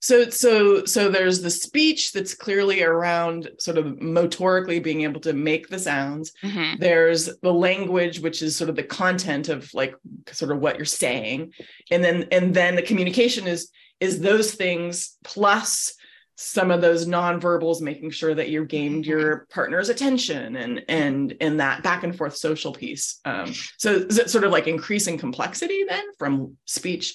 so 0.00 0.28
so 0.30 0.84
so 0.84 1.10
there's 1.10 1.42
the 1.42 1.50
speech 1.50 2.12
that's 2.12 2.34
clearly 2.34 2.82
around 2.82 3.50
sort 3.58 3.76
of 3.76 3.84
motorically 3.98 4.82
being 4.82 5.02
able 5.02 5.20
to 5.20 5.34
make 5.34 5.68
the 5.68 5.78
sounds 5.78 6.32
mm-hmm. 6.42 6.80
there's 6.80 7.26
the 7.42 7.52
language 7.52 8.18
which 8.20 8.42
is 8.42 8.56
sort 8.56 8.70
of 8.70 8.76
the 8.76 8.82
content 8.82 9.48
of 9.48 9.72
like 9.74 9.94
sort 10.32 10.50
of 10.50 10.58
what 10.58 10.76
you're 10.76 10.84
saying 10.86 11.52
and 11.90 12.02
then 12.02 12.26
and 12.32 12.54
then 12.54 12.74
the 12.74 12.82
communication 12.82 13.46
is 13.46 13.70
is 14.00 14.20
those 14.20 14.54
things 14.54 15.18
plus 15.22 15.94
some 16.42 16.70
of 16.70 16.80
those 16.80 17.06
nonverbals 17.06 17.82
making 17.82 18.10
sure 18.10 18.34
that 18.34 18.48
you've 18.48 18.68
gained 18.68 19.04
Mm-hmm. 19.04 19.10
your 19.10 19.46
partner's 19.52 19.90
attention 19.90 20.56
and 20.56 20.82
and 20.88 21.34
and 21.40 21.60
that 21.60 21.82
back 21.82 22.02
and 22.02 22.16
forth 22.16 22.34
social 22.34 22.72
piece 22.72 23.20
um, 23.26 23.52
so 23.76 23.92
is 23.92 24.18
it 24.18 24.30
sort 24.30 24.44
of 24.44 24.50
like 24.50 24.66
increasing 24.66 25.18
complexity 25.18 25.84
then 25.88 26.04
from 26.18 26.56
speech 26.64 27.14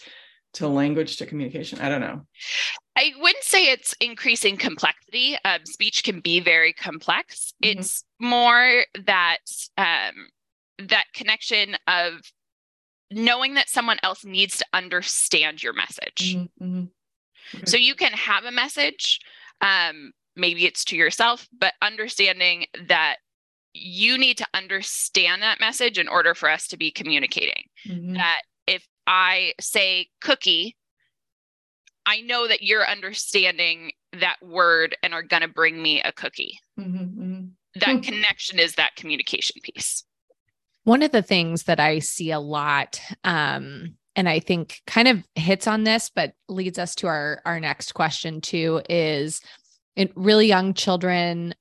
to 0.54 0.68
language 0.68 1.18
to 1.18 1.26
communication 1.26 1.80
i 1.82 1.90
don't 1.90 2.02
know 2.02 2.22
I 2.98 3.12
wouldn't 3.20 3.44
say 3.44 3.66
it's 3.74 3.94
increasing 4.00 4.56
complexity. 4.56 5.38
Um, 5.44 5.66
speech 5.66 6.02
can 6.06 6.22
be 6.22 6.40
very 6.40 6.72
complex. 6.72 7.54
Mhm. 7.62 7.72
It's 7.80 8.06
more 8.22 8.86
that 9.06 9.40
um, 9.78 10.30
that 10.88 11.04
connection 11.14 11.76
of 11.88 12.22
knowing 13.12 13.56
that 13.56 13.68
someone 13.68 13.98
else 14.02 14.24
needs 14.24 14.60
to 14.60 14.66
understand 14.72 15.62
your 15.62 15.74
message. 15.74 16.38
Mhm, 16.62 16.90
mhm. 17.54 17.68
So 17.68 17.78
you 17.78 17.96
can 17.96 18.12
have 18.14 18.46
a 18.46 18.52
message, 18.52 19.20
um, 19.62 20.12
maybe 20.36 20.66
it's 20.66 20.84
to 20.86 20.96
yourself, 20.96 21.48
but 21.58 21.74
understanding 21.82 22.66
that 22.88 23.18
you 23.74 24.18
need 24.18 24.38
to 24.38 24.48
understand 24.54 25.42
that 25.42 25.60
message 25.60 25.98
in 25.98 26.08
order 26.08 26.34
for 26.34 26.50
us 26.50 26.68
to 26.68 26.78
be 26.78 26.92
communicating. 26.92 27.66
Mhm. 27.88 28.16
That 28.16 28.42
if 28.68 28.88
I 29.06 29.54
say 29.60 30.08
cookie, 30.22 30.78
I 32.06 32.22
know 32.22 32.48
that 32.48 32.62
you're 32.62 32.88
understanding 32.88 33.92
that 34.14 34.38
word 34.42 34.96
and 35.04 35.14
are 35.14 35.24
going 35.24 35.42
to 35.42 35.48
bring 35.48 35.82
me 35.82 36.02
a 36.02 36.12
cookie. 36.12 36.60
Mhm, 36.80 37.16
mhm. 37.16 37.52
That 37.82 37.96
Hmm. 37.96 38.02
connection 38.02 38.60
is 38.60 38.76
that 38.76 38.96
communication 38.96 39.60
piece. 39.62 40.06
One 40.84 41.02
of 41.02 41.12
the 41.12 41.24
things 41.24 41.64
that 41.64 41.80
I 41.80 42.00
see 42.00 42.32
a 42.32 42.40
lot, 42.40 43.02
um, 43.24 43.98
and 44.16 44.28
I 44.30 44.40
think 44.40 44.82
kind 44.88 45.08
of 45.08 45.24
hits 45.36 45.68
on 45.68 45.84
this, 45.84 46.10
but 46.14 46.34
leads 46.48 46.80
us 46.80 46.96
to 46.96 47.08
our 47.08 47.42
our 47.46 47.60
next 47.60 47.94
question 47.94 48.42
too, 48.42 48.82
is 48.90 49.42
in 49.96 50.12
really 50.16 50.48
young 50.48 50.74
children 50.74 51.54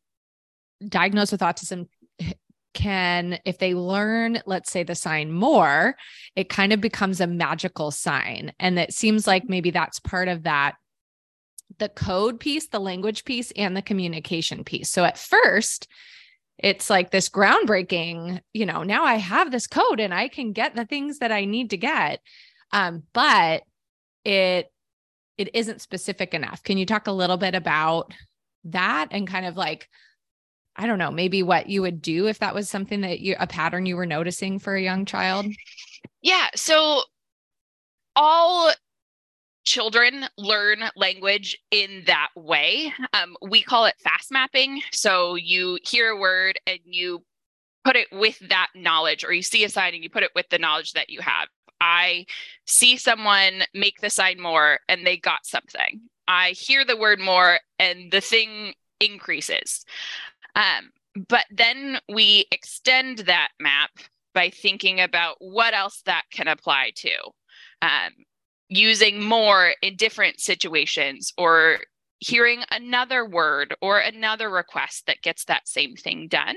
diagnosed 0.88 1.32
with 1.32 1.40
autism 1.40 1.88
can, 2.75 3.38
if 3.44 3.58
they 3.58 3.75
learn, 3.75 4.40
let's 4.46 4.70
say 4.70 4.82
the 4.82 4.96
sign 4.96 5.30
more, 5.30 5.94
it 6.34 6.49
kind 6.49 6.73
of 6.73 6.80
becomes 6.80 7.20
a 7.20 7.26
magical 7.26 7.90
sign. 7.90 8.52
And 8.58 8.78
it 8.78 8.92
seems 8.92 9.26
like 9.26 9.49
maybe 9.49 9.70
that's 9.70 10.00
part 10.00 10.28
of 10.28 10.42
that 10.42 10.75
the 11.78 11.88
code 11.88 12.38
piece, 12.38 12.68
the 12.68 12.78
language 12.78 13.25
piece, 13.25 13.50
and 13.52 13.76
the 13.76 13.82
communication 13.82 14.64
piece. 14.64 14.90
So 14.90 15.04
at 15.04 15.18
first, 15.18 15.88
it's 16.58 16.88
like 16.88 17.11
this 17.11 17.28
groundbreaking, 17.28 18.40
you 18.52 18.66
know, 18.66 18.82
now 18.82 19.04
I 19.04 19.14
have 19.14 19.50
this 19.50 19.66
code 19.66 20.00
and 20.00 20.14
I 20.14 20.28
can 20.28 20.52
get 20.52 20.75
the 20.75 20.84
things 20.84 21.18
that 21.18 21.32
I 21.32 21.44
need 21.44 21.70
to 21.70 21.76
get. 21.76 22.20
Um, 22.73 23.02
but 23.12 23.62
it 24.25 24.70
it 25.37 25.54
isn't 25.54 25.80
specific 25.80 26.32
enough. 26.32 26.62
Can 26.62 26.78
you 26.78 26.87
talk 26.87 27.06
a 27.06 27.12
little 27.12 27.37
bit 27.37 27.54
about 27.54 28.12
that 28.64 29.08
and 29.11 29.26
kind 29.26 29.46
of 29.46 29.56
like 29.56 29.88
I 30.76 30.87
don't 30.87 30.99
know, 30.99 31.12
maybe 31.12 31.42
what 31.44 31.68
you 31.68 31.82
would 31.82 32.02
do 32.02 32.26
if 32.26 32.40
that 32.40 32.54
was 32.54 32.68
something 32.68 33.02
that 33.02 33.20
you 33.20 33.37
a 33.38 33.46
pattern 33.46 33.87
you 33.87 33.96
were 33.96 34.06
noticing 34.06 34.58
for 34.58 34.75
a 34.75 34.82
young 34.82 35.04
child? 35.04 35.46
Yeah. 36.23 36.49
So 36.54 37.02
all 38.16 38.73
children 39.64 40.26
learn 40.37 40.85
language 40.97 41.59
in 41.71 42.04
that 42.06 42.28
way. 42.37 42.92
Um, 43.12 43.37
we 43.42 43.62
call 43.62 43.87
it 43.87 43.94
fast 44.02 44.30
mapping. 44.30 44.83
So 44.92 45.35
you 45.35 45.78
hear 45.83 46.11
a 46.11 46.18
word 46.18 46.59
and 46.66 46.78
you 46.85 47.25
put 47.85 47.97
it 47.97 48.09
with 48.12 48.38
that 48.49 48.68
knowledge, 48.75 49.25
or 49.25 49.33
you 49.33 49.42
see 49.42 49.64
a 49.64 49.68
sign 49.68 49.94
and 49.94 50.02
you 50.02 50.11
put 50.11 50.23
it 50.23 50.33
with 50.35 50.49
the 50.49 50.59
knowledge 50.59 50.92
that 50.92 51.11
you 51.11 51.21
have. 51.21 51.49
I 51.80 52.26
see 52.66 52.97
someone 52.97 53.64
make 53.75 54.00
the 54.00 54.11
sign 54.11 54.40
more 54.40 54.80
and 54.88 55.06
they 55.06 55.18
got 55.18 55.44
something. 55.44 56.00
I 56.26 56.50
hear 56.50 56.85
the 56.85 56.97
word 56.97 57.21
more 57.21 57.59
and 57.78 58.11
the 58.11 58.23
thing 58.23 58.73
increases. 59.00 59.85
Um, 60.56 60.92
but 61.28 61.44
then 61.50 61.99
we 62.09 62.47
extend 62.50 63.18
that 63.18 63.49
map 63.61 63.90
by 64.33 64.50
thinking 64.50 65.00
about 65.00 65.37
what 65.38 65.75
else 65.75 66.02
that 66.06 66.25
can 66.33 66.49
apply 66.49 66.92
to. 66.97 67.14
Um, 67.83 68.12
using 68.68 69.23
more 69.23 69.75
in 69.83 69.97
different 69.97 70.40
situations 70.40 71.33
or 71.37 71.78
hearing 72.18 72.62
another 72.71 73.26
word 73.26 73.75
or 73.83 73.99
another 73.99 74.49
request 74.49 75.06
that 75.06 75.23
gets 75.23 75.44
that 75.44 75.68
same 75.68 75.94
thing 75.94 76.28
done. 76.28 76.56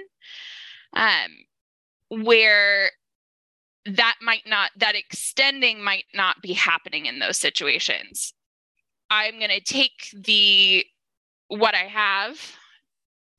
Um, 0.94 1.32
where 2.10 2.92
that 3.86 4.16
might 4.22 4.48
not, 4.48 4.72
that 4.78 4.96
extending 4.96 5.84
might 5.84 6.06
not 6.14 6.42
be 6.42 6.54
happening 6.54 7.06
in 7.06 7.20
those 7.20 7.38
situations. 7.38 8.34
I'm 9.10 9.40
going 9.40 9.52
to 9.52 9.62
take 9.62 10.10
the, 10.14 10.86
what 11.48 11.76
I 11.76 11.86
have 11.86 12.38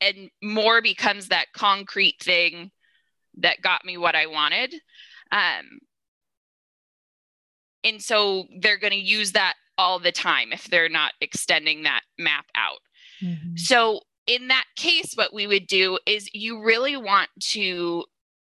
and 0.01 0.31
more 0.43 0.81
becomes 0.81 1.29
that 1.29 1.53
concrete 1.53 2.17
thing 2.21 2.71
that 3.39 3.63
got 3.63 3.85
me 3.85 3.97
what 3.97 4.15
I 4.15 4.27
wanted. 4.27 4.75
Um, 5.33 5.81
and 7.85 8.03
so 8.03 8.47
they're 8.61 8.79
going 8.79 8.93
to 8.93 8.99
use 8.99 9.33
that 9.33 9.55
all 9.77 9.99
the 9.99 10.13
time 10.13 10.53
if 10.53 10.65
they're 10.65 10.89
not 10.89 11.13
extending 11.21 11.85
that 11.85 12.03
map 12.19 12.47
out. 12.55 12.79
So, 13.57 14.01
in 14.27 14.49
that 14.49 14.65
case, 14.77 15.15
what 15.15 15.33
we 15.33 15.47
would 15.47 15.67
do 15.67 15.99
is 16.07 16.29
you 16.35 16.63
really 16.63 16.97
want 16.97 17.31
to 17.41 18.05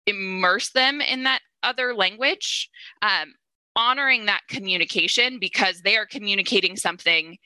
immerse 0.07 0.71
them 0.71 1.01
in 1.01 1.23
that 1.23 1.41
other 1.63 1.93
language, 1.93 2.69
um, 3.01 3.33
honoring 3.75 4.25
that 4.25 4.41
communication 4.49 5.37
because 5.37 5.81
they 5.81 5.97
are 5.97 6.05
communicating 6.05 6.77
something 6.77 7.37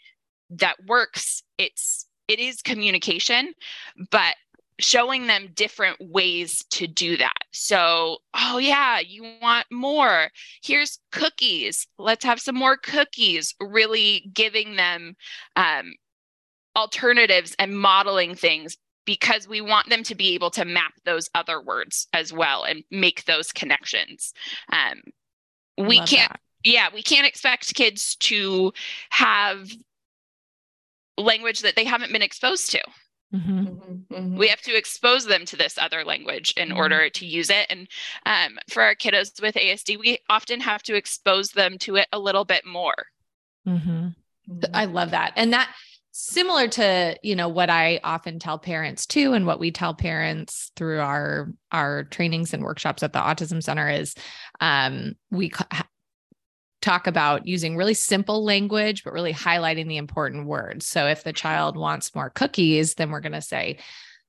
that 0.51 0.75
works. 0.85 1.41
It's 1.57 2.05
it 2.27 2.39
is 2.39 2.61
communication, 2.61 3.53
but 4.11 4.35
showing 4.79 5.27
them 5.27 5.49
different 5.53 5.97
ways 5.99 6.63
to 6.71 6.87
do 6.87 7.17
that. 7.17 7.43
So, 7.51 8.17
oh 8.33 8.57
yeah, 8.57 8.99
you 8.99 9.23
want 9.41 9.67
more. 9.71 10.29
Here's 10.63 10.99
cookies. 11.11 11.87
Let's 11.97 12.25
have 12.25 12.39
some 12.39 12.55
more 12.55 12.77
cookies. 12.77 13.53
Really 13.59 14.29
giving 14.33 14.75
them 14.77 15.15
um, 15.55 15.93
alternatives 16.75 17.55
and 17.59 17.77
modeling 17.77 18.35
things 18.35 18.77
because 19.05 19.47
we 19.47 19.59
want 19.59 19.89
them 19.89 20.03
to 20.03 20.15
be 20.15 20.33
able 20.35 20.51
to 20.51 20.65
map 20.65 20.93
those 21.03 21.29
other 21.33 21.61
words 21.61 22.07
as 22.13 22.31
well 22.31 22.63
and 22.63 22.83
make 22.91 23.25
those 23.25 23.51
connections. 23.51 24.33
Um, 24.71 25.01
we 25.77 25.99
Love 25.99 26.09
can't, 26.09 26.31
that. 26.31 26.39
yeah, 26.63 26.89
we 26.93 27.01
can't 27.01 27.27
expect 27.27 27.73
kids 27.73 28.15
to 28.17 28.71
have 29.09 29.69
language 31.17 31.61
that 31.61 31.75
they 31.75 31.85
haven't 31.85 32.13
been 32.13 32.21
exposed 32.21 32.71
to. 32.71 32.81
Mhm. 33.33 33.67
Mhm, 33.67 34.05
mhm. 34.07 34.37
We 34.37 34.47
have 34.47 34.61
to 34.63 34.75
expose 34.75 35.25
them 35.25 35.45
to 35.45 35.55
this 35.55 35.77
other 35.77 36.03
language 36.03 36.51
in 36.57 36.69
Mhm. 36.69 36.77
order 36.77 37.09
to 37.09 37.25
use 37.25 37.49
it. 37.49 37.67
And 37.69 37.87
um, 38.25 38.57
for 38.69 38.81
our 38.81 38.95
kiddos 38.95 39.39
with 39.41 39.55
ASD, 39.55 39.97
we 39.97 40.17
often 40.29 40.59
have 40.61 40.81
to 40.83 40.95
expose 40.95 41.51
them 41.51 41.77
to 41.79 41.97
it 41.97 42.07
a 42.11 42.17
little 42.19 42.45
bit 42.45 42.65
more. 42.65 42.95
Mhm. 43.67 44.15
Mhm. 44.49 44.69
I 44.73 44.85
love 44.85 45.11
that. 45.11 45.33
And 45.35 45.53
that 45.53 45.75
similar 46.11 46.67
to, 46.67 47.15
you 47.21 47.35
know, 47.35 47.47
what 47.47 47.69
I 47.69 47.99
often 48.03 48.39
tell 48.39 48.57
parents 48.57 49.05
too 49.05 49.33
and 49.33 49.45
what 49.45 49.59
we 49.59 49.71
tell 49.71 49.93
parents 49.93 50.71
through 50.75 50.99
our 50.99 51.53
our 51.71 52.05
trainings 52.05 52.51
and 52.53 52.63
workshops 52.63 53.03
at 53.03 53.13
the 53.13 53.19
autism 53.19 53.61
center 53.63 53.87
is 53.89 54.15
um 54.59 55.13
we 55.29 55.49
ca- 55.49 55.67
ha- 55.71 55.87
talk 56.81 57.07
about 57.07 57.45
using 57.45 57.75
really 57.75 57.93
simple 57.93 58.43
language 58.43 59.03
but 59.03 59.13
really 59.13 59.33
highlighting 59.33 59.87
the 59.87 59.97
important 59.97 60.45
words. 60.45 60.85
So 60.85 61.07
if 61.07 61.23
the 61.23 61.33
child 61.33 61.77
wants 61.77 62.15
more 62.15 62.29
cookies, 62.29 62.95
then 62.95 63.11
we're 63.11 63.19
going 63.19 63.33
to 63.33 63.41
say 63.41 63.77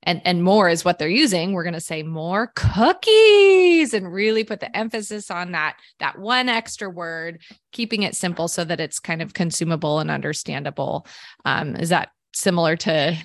and 0.03 0.19
and 0.25 0.43
more 0.43 0.67
is 0.67 0.83
what 0.83 0.97
they're 0.97 1.07
using 1.07 1.53
we're 1.53 1.61
going 1.61 1.73
to 1.73 1.79
say 1.79 2.01
more 2.01 2.51
cookies 2.55 3.93
and 3.93 4.11
really 4.11 4.43
put 4.43 4.59
the 4.59 4.75
emphasis 4.75 5.29
on 5.29 5.51
that 5.51 5.77
that 5.99 6.17
one 6.17 6.49
extra 6.49 6.89
word 6.89 7.39
keeping 7.71 8.01
it 8.01 8.15
simple 8.15 8.47
so 8.47 8.63
that 8.63 8.79
it's 8.79 8.99
kind 8.99 9.21
of 9.21 9.35
consumable 9.35 9.99
and 9.99 10.09
understandable 10.09 11.05
um 11.45 11.75
is 11.75 11.89
that 11.89 12.09
similar 12.33 12.75
to 12.75 13.15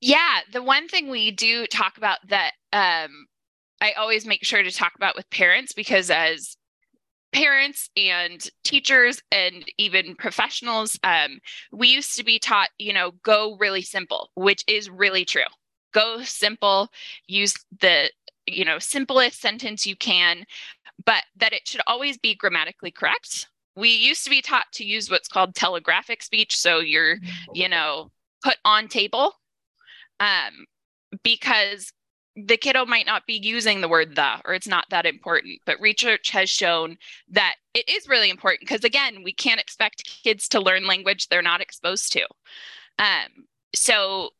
Yeah, 0.00 0.40
the 0.52 0.62
one 0.62 0.88
thing 0.88 1.10
we 1.10 1.30
do 1.30 1.66
talk 1.66 1.96
about 1.96 2.18
that 2.28 2.52
um, 2.72 3.26
I 3.80 3.92
always 3.92 4.26
make 4.26 4.44
sure 4.44 4.62
to 4.62 4.70
talk 4.70 4.92
about 4.96 5.16
with 5.16 5.28
parents 5.30 5.72
because 5.72 6.10
as 6.10 6.55
parents 7.32 7.90
and 7.96 8.48
teachers 8.64 9.22
and 9.30 9.64
even 9.78 10.14
professionals, 10.16 10.98
um, 11.04 11.38
we 11.72 11.88
used 11.88 12.16
to 12.16 12.24
be 12.24 12.38
taught, 12.38 12.68
you 12.78 12.92
know, 12.92 13.12
go 13.22 13.56
really 13.58 13.82
simple, 13.82 14.30
which 14.34 14.64
is 14.66 14.88
really 14.88 15.24
true. 15.24 15.42
Go 15.92 16.22
simple, 16.22 16.90
use 17.26 17.54
the 17.80 18.10
you 18.46 18.64
know 18.64 18.78
simplest 18.78 19.40
sentence 19.40 19.86
you 19.86 19.96
can, 19.96 20.44
but 21.04 21.24
that 21.36 21.52
it 21.52 21.66
should 21.66 21.80
always 21.86 22.18
be 22.18 22.34
grammatically 22.34 22.90
correct. 22.90 23.48
We 23.74 23.90
used 23.90 24.24
to 24.24 24.30
be 24.30 24.42
taught 24.42 24.66
to 24.74 24.84
use 24.84 25.10
what's 25.10 25.28
called 25.28 25.54
telegraphic 25.54 26.22
speech, 26.22 26.56
so 26.56 26.80
you're 26.80 27.16
you 27.54 27.68
know 27.68 28.10
put 28.42 28.56
on 28.64 28.88
table 28.88 29.32
um, 30.20 30.66
because 31.22 31.92
the 32.36 32.56
kiddo 32.56 32.84
might 32.84 33.06
not 33.06 33.26
be 33.26 33.40
using 33.42 33.80
the 33.80 33.88
word 33.88 34.14
the 34.14 34.36
or 34.44 34.54
it's 34.54 34.68
not 34.68 34.84
that 34.90 35.06
important 35.06 35.58
but 35.64 35.80
research 35.80 36.30
has 36.30 36.50
shown 36.50 36.96
that 37.28 37.56
it 37.72 37.88
is 37.88 38.08
really 38.08 38.30
important 38.30 38.60
because 38.60 38.84
again 38.84 39.22
we 39.24 39.32
can't 39.32 39.60
expect 39.60 40.04
kids 40.04 40.48
to 40.48 40.60
learn 40.60 40.86
language 40.86 41.28
they're 41.28 41.42
not 41.42 41.60
exposed 41.60 42.12
to 42.12 42.26
um, 42.98 43.46
so 43.74 44.30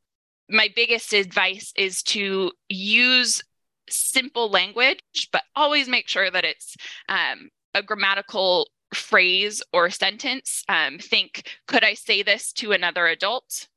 my 0.49 0.71
biggest 0.75 1.13
advice 1.13 1.73
is 1.77 2.03
to 2.05 2.53
use 2.69 3.43
simple 3.89 4.51
language, 4.51 5.29
but 5.33 5.43
always 5.55 5.89
make 5.89 6.09
sure 6.09 6.31
that 6.31 6.45
it's 6.45 6.77
um, 7.09 7.51
a 7.75 7.83
grammatical 7.83 8.69
phrase 8.95 9.63
or 9.73 9.91
sentence. 9.91 10.65
Um, 10.69 10.99
think, 10.99 11.57
could 11.67 11.85
I 11.85 11.95
say 11.95 12.23
this 12.23 12.53
to 12.55 12.73
another 12.73 13.07
adult? 13.07 13.69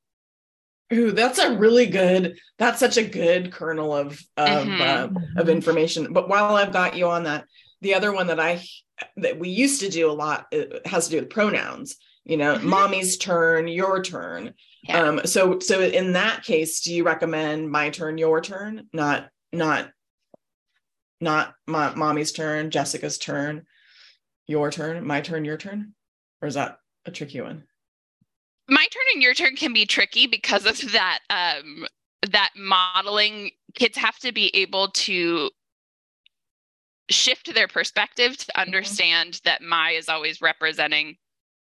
Ooh, 0.91 1.11
that's 1.11 1.37
a 1.37 1.55
really 1.55 1.85
good. 1.85 2.39
That's 2.57 2.79
such 2.79 2.97
a 2.97 3.03
good 3.03 3.51
kernel 3.51 3.95
of 3.95 4.19
of 4.37 4.67
mm-hmm. 4.67 5.17
uh, 5.17 5.41
of 5.41 5.49
information. 5.49 6.13
But 6.13 6.29
while 6.29 6.55
I've 6.55 6.73
got 6.73 6.95
you 6.95 7.07
on 7.07 7.23
that, 7.23 7.45
the 7.81 7.93
other 7.93 8.11
one 8.11 8.27
that 8.27 8.39
I 8.39 8.63
that 9.17 9.39
we 9.39 9.49
used 9.49 9.81
to 9.81 9.89
do 9.89 10.09
a 10.09 10.13
lot 10.13 10.51
has 10.85 11.05
to 11.05 11.11
do 11.11 11.19
with 11.19 11.29
pronouns. 11.29 11.97
You 12.25 12.37
know, 12.37 12.55
mm-hmm. 12.55 12.67
mommy's 12.67 13.17
turn, 13.17 13.67
your 13.67 14.01
turn. 14.01 14.53
Yeah. 14.83 15.01
Um, 15.01 15.21
so 15.25 15.59
so 15.59 15.81
in 15.81 16.13
that 16.13 16.43
case, 16.43 16.81
do 16.81 16.93
you 16.93 17.03
recommend 17.03 17.69
my 17.69 17.91
turn, 17.91 18.17
your 18.17 18.41
turn, 18.41 18.87
not 18.91 19.29
not 19.53 19.91
not 21.21 21.53
my 21.67 21.93
mommy's 21.93 22.31
turn, 22.31 22.71
Jessica's 22.71 23.17
turn, 23.17 23.65
your 24.47 24.71
turn, 24.71 25.05
my 25.05 25.21
turn, 25.21 25.45
your 25.45 25.57
turn? 25.57 25.93
Or 26.41 26.47
is 26.47 26.55
that 26.55 26.77
a 27.05 27.11
tricky 27.11 27.41
one? 27.41 27.65
My 28.69 28.85
turn 28.91 29.03
and 29.13 29.23
your 29.23 29.33
turn 29.33 29.55
can 29.55 29.73
be 29.73 29.85
tricky 29.85 30.27
because 30.27 30.65
of 30.65 30.91
that 30.91 31.19
um 31.29 31.85
that 32.31 32.51
modeling 32.55 33.51
kids 33.75 33.97
have 33.97 34.17
to 34.19 34.31
be 34.31 34.53
able 34.55 34.89
to 34.89 35.49
shift 37.09 37.53
their 37.53 37.67
perspective 37.67 38.37
to 38.37 38.45
mm-hmm. 38.45 38.61
understand 38.61 39.33
mm-hmm. 39.33 39.49
that 39.49 39.61
my 39.61 39.91
is 39.91 40.09
always 40.09 40.41
representing 40.41 41.17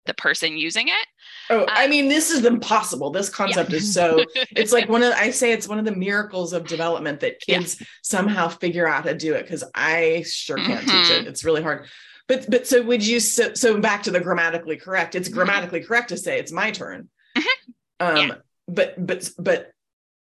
the 0.07 0.15
person 0.15 0.59
using 0.59 0.89
it. 0.89 1.07
Oh, 1.49 1.63
um, 1.63 1.67
I 1.71 1.89
mean, 1.89 2.09
this 2.09 2.31
is 2.31 2.45
impossible. 2.45 3.11
This 3.11 3.31
concept 3.31 3.71
yeah. 3.71 3.77
is 3.77 3.93
so, 3.93 4.23
it's 4.51 4.73
like 4.73 4.89
one 4.89 5.03
of, 5.03 5.13
I 5.15 5.31
say 5.31 5.53
it's 5.53 5.67
one 5.67 5.79
of 5.79 5.87
the 5.87 5.97
miracles 5.97 6.53
of 6.53 6.67
development 6.67 7.21
that 7.21 7.41
kids 7.41 7.81
yeah. 7.81 7.87
somehow 8.03 8.49
figure 8.49 8.87
out 8.87 9.05
how 9.05 9.13
to 9.13 9.17
do 9.17 9.35
it 9.35 9.43
because 9.43 9.65
I 9.75 10.25
sure 10.27 10.59
can't 10.59 10.87
mm-hmm. 10.87 10.91
teach 10.91 11.11
it. 11.11 11.21
Mm-hmm. 11.21 11.29
It's 11.29 11.45
really 11.45 11.63
hard. 11.63 11.87
But, 12.27 12.51
but 12.51 12.67
so 12.67 12.83
would 12.83 13.07
you, 13.07 13.21
so, 13.21 13.55
so 13.55 13.81
back 13.81 14.03
to 14.05 14.11
the 14.11 14.21
grammatically 14.21 14.77
correct, 14.77 15.15
it's 15.15 15.29
mm-hmm. 15.29 15.37
grammatically 15.37 15.81
correct 15.81 16.09
to 16.09 16.17
say 16.17 16.39
it's 16.39 16.53
my 16.53 16.71
turn. 16.71 17.09
Mm-hmm. 17.37 18.07
Um, 18.07 18.17
yeah. 18.17 18.35
but, 18.67 19.07
but, 19.07 19.31
but, 19.39 19.71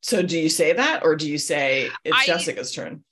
so 0.01 0.23
do 0.23 0.39
you 0.39 0.49
say 0.49 0.73
that 0.73 1.05
or 1.05 1.17
do 1.17 1.29
you 1.29 1.39
say 1.39 1.91
it's 2.05 2.17
I, 2.17 2.25
Jessica's 2.25 2.73
turn? 2.73 3.03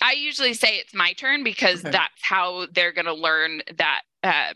I 0.00 0.12
usually 0.12 0.54
say 0.54 0.76
it's 0.76 0.94
my 0.94 1.12
turn 1.14 1.42
because 1.42 1.80
okay. 1.80 1.90
that's 1.90 2.22
how 2.22 2.66
they're 2.72 2.92
going 2.92 3.06
to 3.06 3.14
learn 3.14 3.60
that 3.76 4.02
uh, 4.22 4.52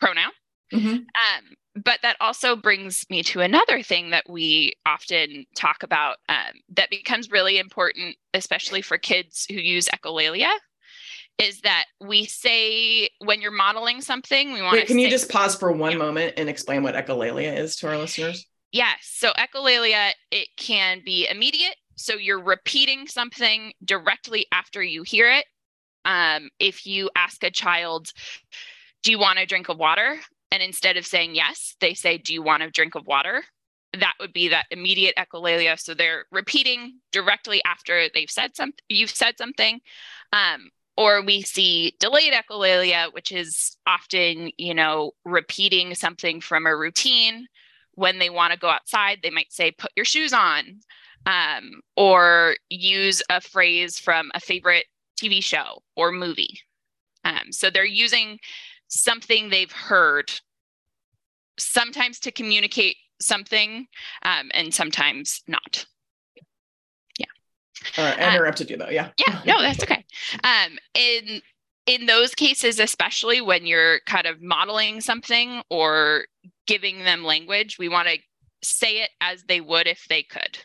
pronoun. 0.00 0.32
Mm-hmm. 0.72 0.88
Um, 0.88 1.56
but 1.76 2.00
that 2.02 2.16
also 2.20 2.56
brings 2.56 3.04
me 3.10 3.22
to 3.24 3.40
another 3.40 3.82
thing 3.82 4.10
that 4.10 4.28
we 4.28 4.74
often 4.86 5.46
talk 5.54 5.82
about 5.82 6.16
um, 6.28 6.54
that 6.74 6.90
becomes 6.90 7.30
really 7.30 7.58
important, 7.58 8.16
especially 8.34 8.82
for 8.82 8.98
kids 8.98 9.46
who 9.48 9.56
use 9.56 9.86
echolalia, 9.86 10.52
is 11.38 11.60
that 11.62 11.86
we 12.00 12.26
say 12.26 13.08
when 13.20 13.40
you're 13.40 13.50
modeling 13.50 14.00
something, 14.00 14.52
we 14.52 14.62
want 14.62 14.80
to. 14.80 14.86
Can 14.86 14.98
you 14.98 15.08
just 15.08 15.30
pause 15.30 15.54
for 15.54 15.72
one 15.72 15.92
yeah. 15.92 15.98
moment 15.98 16.34
and 16.36 16.48
explain 16.48 16.82
what 16.82 16.94
echolalia 16.94 17.56
is 17.56 17.76
to 17.76 17.88
our 17.88 17.96
listeners? 17.96 18.46
Yes. 18.72 18.98
So 19.02 19.32
echolalia, 19.32 20.10
it 20.30 20.48
can 20.56 21.02
be 21.04 21.28
immediate. 21.28 21.76
So 21.96 22.14
you're 22.14 22.42
repeating 22.42 23.06
something 23.06 23.72
directly 23.84 24.46
after 24.52 24.82
you 24.82 25.02
hear 25.02 25.30
it. 25.30 25.44
Um, 26.04 26.48
if 26.58 26.86
you 26.86 27.10
ask 27.14 27.42
a 27.44 27.50
child, 27.50 28.12
"Do 29.02 29.10
you 29.10 29.18
want 29.18 29.38
a 29.38 29.46
drink 29.46 29.68
of 29.68 29.78
water?" 29.78 30.18
And 30.50 30.62
instead 30.62 30.96
of 30.96 31.06
saying 31.06 31.34
yes, 31.34 31.76
they 31.80 31.94
say, 31.94 32.18
Do 32.18 32.32
you 32.34 32.42
want 32.42 32.62
a 32.62 32.70
drink 32.70 32.94
of 32.94 33.06
water? 33.06 33.42
That 33.98 34.14
would 34.20 34.32
be 34.32 34.48
that 34.48 34.66
immediate 34.70 35.14
echolalia. 35.16 35.78
So 35.78 35.94
they're 35.94 36.24
repeating 36.30 37.00
directly 37.12 37.62
after 37.64 38.08
they've 38.12 38.30
said 38.30 38.56
something, 38.56 38.84
you've 38.88 39.10
said 39.10 39.36
something. 39.38 39.80
Um, 40.32 40.70
or 40.96 41.22
we 41.22 41.42
see 41.42 41.94
delayed 42.00 42.32
echolalia, 42.32 43.12
which 43.12 43.32
is 43.32 43.76
often, 43.86 44.50
you 44.58 44.74
know, 44.74 45.12
repeating 45.24 45.94
something 45.94 46.40
from 46.40 46.66
a 46.66 46.76
routine. 46.76 47.46
When 47.94 48.18
they 48.18 48.30
want 48.30 48.52
to 48.52 48.58
go 48.58 48.68
outside, 48.68 49.18
they 49.22 49.30
might 49.30 49.52
say, 49.52 49.72
put 49.72 49.92
your 49.96 50.04
shoes 50.04 50.32
on, 50.32 50.80
um, 51.26 51.80
or 51.96 52.56
use 52.70 53.22
a 53.28 53.40
phrase 53.40 53.98
from 53.98 54.30
a 54.34 54.40
favorite 54.40 54.86
TV 55.20 55.42
show 55.42 55.82
or 55.96 56.12
movie. 56.12 56.60
Um, 57.24 57.50
so 57.52 57.68
they're 57.68 57.84
using 57.84 58.38
something 58.88 59.50
they've 59.50 59.72
heard, 59.72 60.32
sometimes 61.58 62.18
to 62.20 62.32
communicate 62.32 62.96
something 63.20 63.86
um, 64.22 64.50
and 64.54 64.72
sometimes 64.72 65.42
not. 65.46 65.84
Yeah. 67.96 68.04
All 68.04 68.10
right, 68.10 68.20
I 68.20 68.34
interrupted 68.34 68.68
uh, 68.68 68.70
you 68.70 68.76
though. 68.78 68.90
Yeah. 68.90 69.10
Yeah, 69.18 69.40
no, 69.46 69.60
that's 69.60 69.82
okay. 69.82 70.04
Um, 70.44 70.78
in 70.94 71.42
in 71.86 72.06
those 72.06 72.34
cases, 72.34 72.78
especially 72.78 73.40
when 73.40 73.66
you're 73.66 74.00
kind 74.06 74.26
of 74.26 74.40
modeling 74.42 75.00
something 75.00 75.62
or 75.70 76.26
giving 76.66 77.04
them 77.04 77.24
language, 77.24 77.78
we 77.78 77.88
want 77.88 78.08
to 78.08 78.18
say 78.62 79.02
it 79.02 79.10
as 79.20 79.42
they 79.44 79.60
would 79.60 79.86
if 79.86 80.04
they 80.08 80.22
could. 80.22 80.58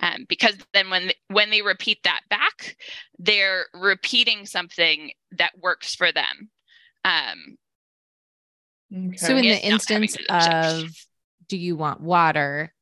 Um, 0.00 0.26
because 0.28 0.56
then 0.72 0.90
when 0.90 1.10
when 1.28 1.50
they 1.50 1.62
repeat 1.62 1.98
that 2.04 2.20
back, 2.30 2.76
they're 3.18 3.66
repeating 3.74 4.46
something 4.46 5.10
that 5.32 5.52
works 5.60 5.94
for 5.94 6.12
them. 6.12 6.50
Um, 7.04 7.56
okay. 8.94 9.16
So, 9.16 9.36
in 9.36 9.42
the 9.42 9.66
instance 9.66 10.16
of 10.30 10.90
do 11.48 11.56
you 11.56 11.74
want 11.74 12.00
water, 12.00 12.72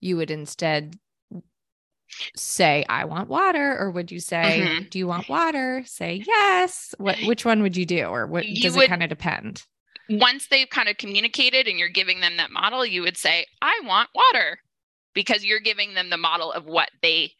you 0.00 0.18
would 0.18 0.30
instead 0.30 0.98
say 2.36 2.84
I 2.88 3.04
want 3.04 3.28
water, 3.28 3.76
or 3.78 3.90
would 3.90 4.10
you 4.10 4.20
say 4.20 4.62
mm-hmm. 4.64 4.84
Do 4.90 4.98
you 4.98 5.06
want 5.06 5.28
water? 5.28 5.82
Say 5.86 6.22
yes. 6.26 6.94
What 6.98 7.18
which 7.24 7.44
one 7.44 7.62
would 7.62 7.76
you 7.76 7.86
do, 7.86 8.04
or 8.04 8.26
what 8.26 8.46
you 8.46 8.62
does 8.62 8.76
would, 8.76 8.84
it 8.84 8.88
kind 8.88 9.02
of 9.02 9.08
depend? 9.08 9.64
Once 10.08 10.48
they've 10.48 10.68
kind 10.68 10.88
of 10.88 10.98
communicated 10.98 11.68
and 11.68 11.78
you're 11.78 11.88
giving 11.88 12.20
them 12.20 12.36
that 12.36 12.50
model, 12.50 12.84
you 12.84 13.02
would 13.02 13.16
say 13.16 13.46
I 13.60 13.80
want 13.84 14.10
water 14.14 14.58
because 15.14 15.44
you're 15.44 15.60
giving 15.60 15.94
them 15.94 16.10
the 16.10 16.16
model 16.16 16.52
of 16.52 16.66
what 16.66 16.90
they 17.02 17.32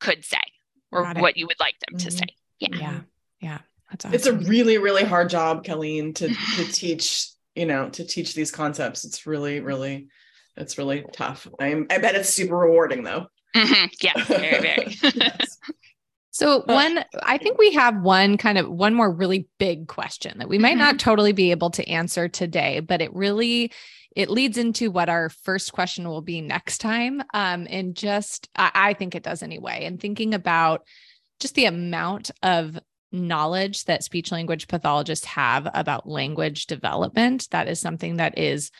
could 0.00 0.24
say 0.24 0.38
or 0.92 1.12
what 1.14 1.36
you 1.36 1.46
would 1.46 1.60
like 1.60 1.74
them 1.80 1.98
mm-hmm. 1.98 2.08
to 2.08 2.16
say. 2.16 2.26
Yeah. 2.60 2.68
Yeah. 2.72 3.00
Yeah. 3.40 3.58
That's 3.90 4.04
awesome. 4.06 4.14
It's 4.14 4.26
a 4.26 4.32
really, 4.48 4.78
really 4.78 5.04
hard 5.04 5.28
job, 5.28 5.64
Kelleen, 5.64 6.14
to 6.16 6.28
to 6.28 6.64
teach, 6.72 7.28
you 7.54 7.66
know, 7.66 7.88
to 7.90 8.04
teach 8.04 8.34
these 8.34 8.50
concepts. 8.50 9.04
It's 9.04 9.26
really, 9.26 9.60
really, 9.60 10.08
it's 10.56 10.78
really 10.78 11.04
tough. 11.12 11.46
I'm, 11.60 11.86
I 11.90 11.98
bet 11.98 12.14
it's 12.14 12.30
super 12.30 12.56
rewarding 12.56 13.02
though. 13.02 13.26
Mm-hmm. 13.54 13.86
Yeah, 14.00 14.24
very, 14.24 14.60
very. 14.60 14.96
yes. 15.14 15.58
So 16.30 16.62
one, 16.66 17.04
I 17.22 17.38
think 17.38 17.58
we 17.58 17.74
have 17.74 18.02
one 18.02 18.36
kind 18.36 18.58
of 18.58 18.68
one 18.68 18.94
more 18.94 19.10
really 19.10 19.46
big 19.58 19.86
question 19.86 20.38
that 20.38 20.48
we 20.48 20.58
might 20.58 20.70
mm-hmm. 20.70 20.80
not 20.80 20.98
totally 20.98 21.32
be 21.32 21.52
able 21.52 21.70
to 21.70 21.88
answer 21.88 22.28
today, 22.28 22.80
but 22.80 23.00
it 23.00 23.14
really 23.14 23.72
it 24.16 24.30
leads 24.30 24.58
into 24.58 24.90
what 24.90 25.08
our 25.08 25.28
first 25.28 25.72
question 25.72 26.08
will 26.08 26.22
be 26.22 26.40
next 26.40 26.78
time. 26.78 27.22
Um, 27.32 27.66
and 27.68 27.96
just 27.96 28.48
I, 28.56 28.70
I 28.74 28.94
think 28.94 29.14
it 29.14 29.22
does 29.22 29.42
anyway. 29.42 29.84
And 29.84 30.00
thinking 30.00 30.34
about 30.34 30.84
just 31.40 31.54
the 31.54 31.66
amount 31.66 32.30
of 32.42 32.78
knowledge 33.12 33.84
that 33.84 34.02
speech 34.02 34.32
language 34.32 34.66
pathologists 34.66 35.24
have 35.24 35.68
about 35.72 36.08
language 36.08 36.66
development. 36.66 37.48
That 37.52 37.68
is 37.68 37.80
something 37.80 38.16
that 38.16 38.38
is 38.38 38.70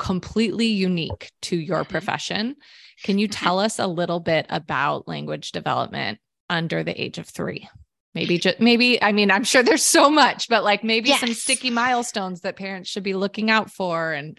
completely 0.00 0.66
unique 0.66 1.30
to 1.42 1.56
your 1.56 1.82
mm-hmm. 1.82 1.90
profession. 1.90 2.56
Can 3.04 3.18
you 3.18 3.28
tell 3.28 3.58
us 3.60 3.78
a 3.78 3.86
little 3.86 4.20
bit 4.20 4.46
about 4.48 5.06
language 5.06 5.52
development 5.52 6.18
under 6.48 6.82
the 6.82 7.00
age 7.00 7.18
of 7.18 7.28
three? 7.28 7.68
Maybe 8.14 8.38
just 8.38 8.58
maybe, 8.58 9.00
I 9.00 9.12
mean, 9.12 9.30
I'm 9.30 9.44
sure 9.44 9.62
there's 9.62 9.84
so 9.84 10.10
much, 10.10 10.48
but 10.48 10.64
like 10.64 10.82
maybe 10.82 11.10
yes. 11.10 11.20
some 11.20 11.32
sticky 11.32 11.70
milestones 11.70 12.40
that 12.40 12.56
parents 12.56 12.90
should 12.90 13.04
be 13.04 13.14
looking 13.14 13.50
out 13.50 13.70
for 13.70 14.12
and 14.12 14.36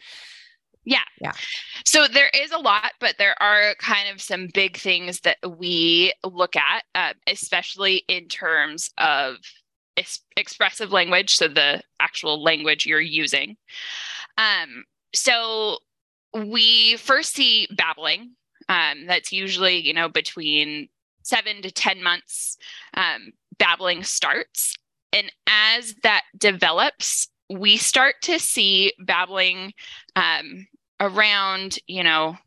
yeah. 0.83 1.03
Yeah. 1.21 1.33
So 1.85 2.07
there 2.07 2.29
is 2.33 2.51
a 2.51 2.57
lot, 2.57 2.93
but 2.99 3.15
there 3.19 3.41
are 3.41 3.75
kind 3.75 4.09
of 4.09 4.19
some 4.19 4.47
big 4.51 4.77
things 4.77 5.19
that 5.21 5.37
we 5.47 6.11
look 6.23 6.55
at, 6.55 6.83
uh, 6.95 7.13
especially 7.27 8.03
in 8.07 8.27
terms 8.27 8.89
of 8.97 9.35
es- 9.95 10.23
expressive 10.35 10.91
language. 10.91 11.35
So 11.35 11.47
the 11.47 11.81
actual 11.99 12.41
language 12.41 12.87
you're 12.87 12.99
using. 12.99 13.57
Um, 14.37 14.85
so 15.13 15.77
we 16.33 16.97
first 16.97 17.33
see 17.33 17.67
babbling. 17.75 18.31
Um, 18.69 19.05
that's 19.07 19.31
usually, 19.31 19.77
you 19.77 19.93
know, 19.93 20.07
between 20.07 20.89
seven 21.23 21.61
to 21.61 21.71
10 21.71 22.01
months, 22.01 22.57
um, 22.95 23.33
babbling 23.57 24.03
starts. 24.03 24.75
And 25.13 25.31
as 25.47 25.95
that 26.03 26.23
develops, 26.37 27.27
we 27.49 27.77
start 27.77 28.15
to 28.23 28.39
see 28.39 28.93
babbling 28.99 29.73
um, 30.15 30.67
around, 30.99 31.79
you 31.87 32.03
know, 32.03 32.37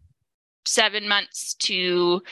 seven 0.66 1.08
months 1.08 1.54
to 1.54 2.22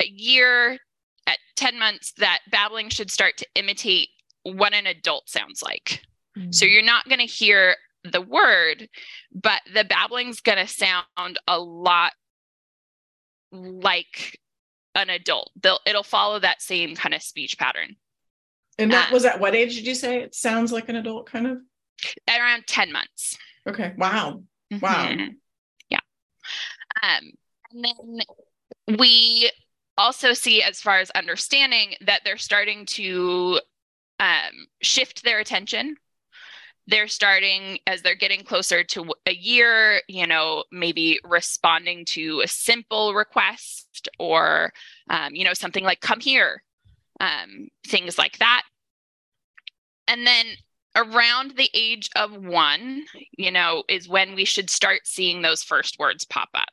a 0.00 0.06
year. 0.06 0.78
At 1.26 1.38
10 1.56 1.78
months, 1.78 2.12
that 2.18 2.40
babbling 2.50 2.88
should 2.88 3.10
start 3.10 3.36
to 3.38 3.46
imitate 3.54 4.08
what 4.42 4.74
an 4.74 4.86
adult 4.86 5.30
sounds 5.30 5.62
like. 5.62 6.02
Mm-hmm. 6.36 6.50
So 6.50 6.64
you're 6.64 6.82
not 6.82 7.08
going 7.08 7.20
to 7.20 7.26
hear 7.26 7.76
the 8.04 8.20
word, 8.20 8.88
but 9.32 9.60
the 9.72 9.84
babbling's 9.84 10.40
going 10.40 10.58
to 10.58 10.66
sound 10.66 11.38
a 11.46 11.58
lot 11.58 12.12
like 13.52 14.38
an 14.94 15.10
adult. 15.10 15.50
They'll 15.60 15.80
it'll 15.86 16.02
follow 16.02 16.38
that 16.38 16.62
same 16.62 16.94
kind 16.94 17.14
of 17.14 17.22
speech 17.22 17.58
pattern. 17.58 17.96
And 18.78 18.92
that 18.92 19.10
uh, 19.10 19.14
was 19.14 19.24
at 19.24 19.40
what 19.40 19.54
age 19.54 19.74
did 19.74 19.86
you 19.86 19.94
say? 19.94 20.22
It 20.22 20.34
sounds 20.34 20.72
like 20.72 20.88
an 20.88 20.96
adult 20.96 21.26
kind 21.26 21.46
of? 21.46 21.58
Around 22.28 22.66
10 22.66 22.92
months. 22.92 23.36
Okay. 23.68 23.92
Wow. 23.96 24.42
Wow. 24.80 25.08
Mm-hmm. 25.08 25.34
Yeah. 25.88 25.98
Um, 27.02 27.32
and 27.70 27.84
then 27.84 28.98
we 28.98 29.50
also 29.96 30.32
see, 30.32 30.62
as 30.62 30.80
far 30.80 30.98
as 30.98 31.10
understanding, 31.10 31.94
that 32.00 32.22
they're 32.24 32.38
starting 32.38 32.86
to 32.86 33.60
um, 34.18 34.66
shift 34.82 35.22
their 35.22 35.38
attention. 35.38 35.96
They're 36.86 37.08
starting, 37.08 37.78
as 37.86 38.02
they're 38.02 38.14
getting 38.14 38.42
closer 38.42 38.82
to 38.84 39.14
a 39.26 39.32
year, 39.32 40.00
you 40.08 40.26
know, 40.26 40.64
maybe 40.72 41.20
responding 41.24 42.04
to 42.06 42.42
a 42.44 42.48
simple 42.48 43.14
request 43.14 44.08
or, 44.18 44.72
um, 45.08 45.34
you 45.34 45.44
know, 45.44 45.54
something 45.54 45.84
like 45.84 46.00
come 46.00 46.20
here, 46.20 46.62
um, 47.20 47.68
things 47.86 48.18
like 48.18 48.38
that. 48.38 48.62
And 50.08 50.26
then 50.26 50.46
around 50.96 51.52
the 51.56 51.70
age 51.74 52.10
of 52.16 52.32
one, 52.44 53.04
you 53.36 53.50
know, 53.50 53.84
is 53.88 54.08
when 54.08 54.34
we 54.34 54.44
should 54.44 54.68
start 54.68 55.02
seeing 55.04 55.42
those 55.42 55.62
first 55.62 55.98
words 55.98 56.24
pop 56.24 56.50
up. 56.54 56.68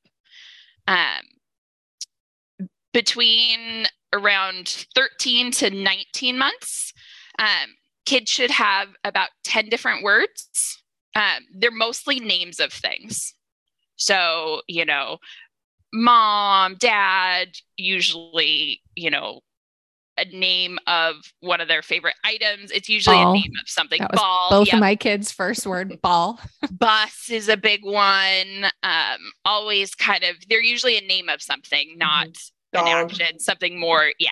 Um, 0.88 2.67
between 2.93 3.86
around 4.13 4.88
13 4.95 5.52
to 5.52 5.69
19 5.69 6.38
months, 6.38 6.93
um, 7.38 7.76
kids 8.10 8.32
should 8.32 8.50
have 8.50 8.88
about 9.04 9.30
10 9.43 9.69
different 9.69 10.04
words. 10.04 10.82
Um, 11.15 11.45
they're 11.54 11.69
mostly 11.69 12.19
names 12.19 12.60
of 12.60 12.74
things. 12.74 13.36
So, 13.98 14.62
you 14.67 14.84
know, 14.84 15.19
mom, 15.93 16.76
dad, 16.80 17.50
usually, 17.78 18.82
you 18.95 19.12
know, 19.12 19.41
a 20.17 20.26
name 20.26 20.80
of 20.88 21.17
one 21.41 21.62
of 21.62 21.67
their 21.67 21.84
favorite 21.84 22.15
items. 22.26 22.72
It's 22.72 22.89
usually 22.89 23.17
ball. 23.17 23.32
a 23.32 23.36
name 23.36 23.52
of 23.62 23.69
something. 23.69 24.02
That 24.02 24.13
ball. 24.13 24.50
both 24.50 24.67
yep. 24.67 24.76
of 24.76 24.80
my 24.80 24.95
kids' 24.95 25.32
first 25.32 25.67
word, 25.67 26.02
ball. 26.02 26.39
Bus 26.72 27.30
is 27.30 27.48
a 27.48 27.58
big 27.58 27.86
one. 27.86 28.65
Um, 28.82 29.19
always 29.45 29.93
kind 29.93 30.24
of, 30.24 30.36
they're 30.50 30.63
usually 30.63 30.98
a 30.98 31.02
name 31.02 31.30
of 31.30 31.43
something, 31.43 31.89
mm-hmm. 31.89 32.00
not 32.00 32.28
mm-hmm. 32.28 32.88
an 32.88 32.88
action, 32.88 33.39
something 33.39 33.80
more, 33.80 34.12
yeah, 34.17 34.32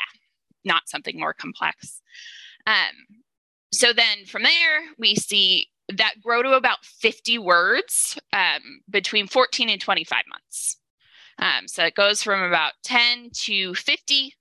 not 0.66 0.90
something 0.90 1.20
more 1.20 1.36
complex. 1.36 2.02
Um, 2.66 3.22
so 3.72 3.94
then 3.94 4.26
from 4.26 4.44
there, 4.44 4.82
we 4.98 5.16
see 5.16 5.68
that 5.96 6.16
grow 6.22 6.44
to 6.44 6.54
about 6.54 6.84
50 6.84 7.38
words 7.40 8.20
um, 8.34 8.82
between 8.90 9.28
14 9.28 9.70
and 9.70 9.80
25 9.80 10.24
months. 10.30 10.78
Um, 11.40 11.68
so 11.68 11.86
it 11.86 11.96
goes 11.96 12.24
from 12.24 12.42
about 12.42 12.74
10 12.84 13.30
to 13.32 13.74
50 13.76 14.34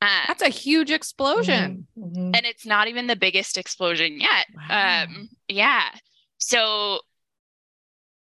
um, 0.00 0.08
That's 0.28 0.42
a 0.42 0.48
huge 0.48 0.90
explosion. 0.90 1.86
Mm-hmm. 1.98 2.30
And 2.34 2.46
it's 2.46 2.64
not 2.64 2.88
even 2.88 3.06
the 3.06 3.16
biggest 3.16 3.56
explosion 3.56 4.20
yet. 4.20 4.46
Wow. 4.54 5.04
Um, 5.04 5.28
yeah. 5.48 5.88
So 6.38 7.00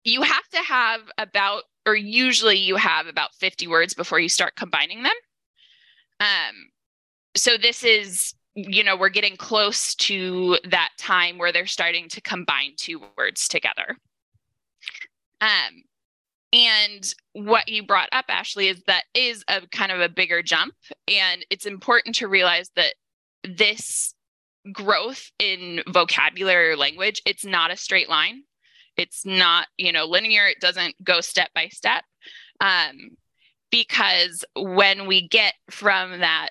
you 0.04 0.22
have 0.22 0.48
to 0.52 0.58
have 0.58 1.00
about, 1.18 1.64
or 1.84 1.94
usually 1.94 2.56
you 2.56 2.76
have 2.76 3.06
about 3.06 3.34
50 3.34 3.66
words 3.66 3.94
before 3.94 4.18
you 4.18 4.28
start 4.28 4.56
combining 4.56 5.02
them. 5.02 5.12
Um, 6.18 6.70
so 7.36 7.58
this 7.58 7.84
is, 7.84 8.34
you 8.54 8.82
know, 8.84 8.96
we're 8.96 9.08
getting 9.08 9.36
close 9.36 9.94
to 9.94 10.58
that 10.70 10.90
time 10.98 11.38
where 11.38 11.52
they're 11.52 11.66
starting 11.66 12.08
to 12.08 12.20
combine 12.20 12.72
two 12.76 13.00
words 13.16 13.48
together. 13.48 13.96
Um, 15.40 15.84
and 16.52 17.14
what 17.32 17.68
you 17.68 17.86
brought 17.86 18.08
up, 18.12 18.24
Ashley, 18.28 18.68
is 18.68 18.82
that 18.86 19.04
is 19.14 19.44
a 19.48 19.62
kind 19.68 19.92
of 19.92 20.00
a 20.00 20.08
bigger 20.08 20.42
jump. 20.42 20.74
And 21.06 21.46
it's 21.48 21.66
important 21.66 22.16
to 22.16 22.28
realize 22.28 22.70
that 22.74 22.94
this 23.44 24.14
growth 24.72 25.30
in 25.38 25.82
vocabulary 25.88 26.70
or 26.70 26.76
language, 26.76 27.22
it's 27.24 27.44
not 27.44 27.70
a 27.70 27.76
straight 27.76 28.08
line. 28.08 28.42
It's 28.96 29.24
not, 29.24 29.68
you 29.78 29.92
know, 29.92 30.06
linear. 30.06 30.46
It 30.46 30.60
doesn't 30.60 30.96
go 31.02 31.20
step 31.20 31.50
by 31.54 31.68
step. 31.68 32.04
Um, 32.60 33.10
because 33.70 34.44
when 34.56 35.06
we 35.06 35.28
get 35.28 35.54
from 35.70 36.20
that, 36.20 36.50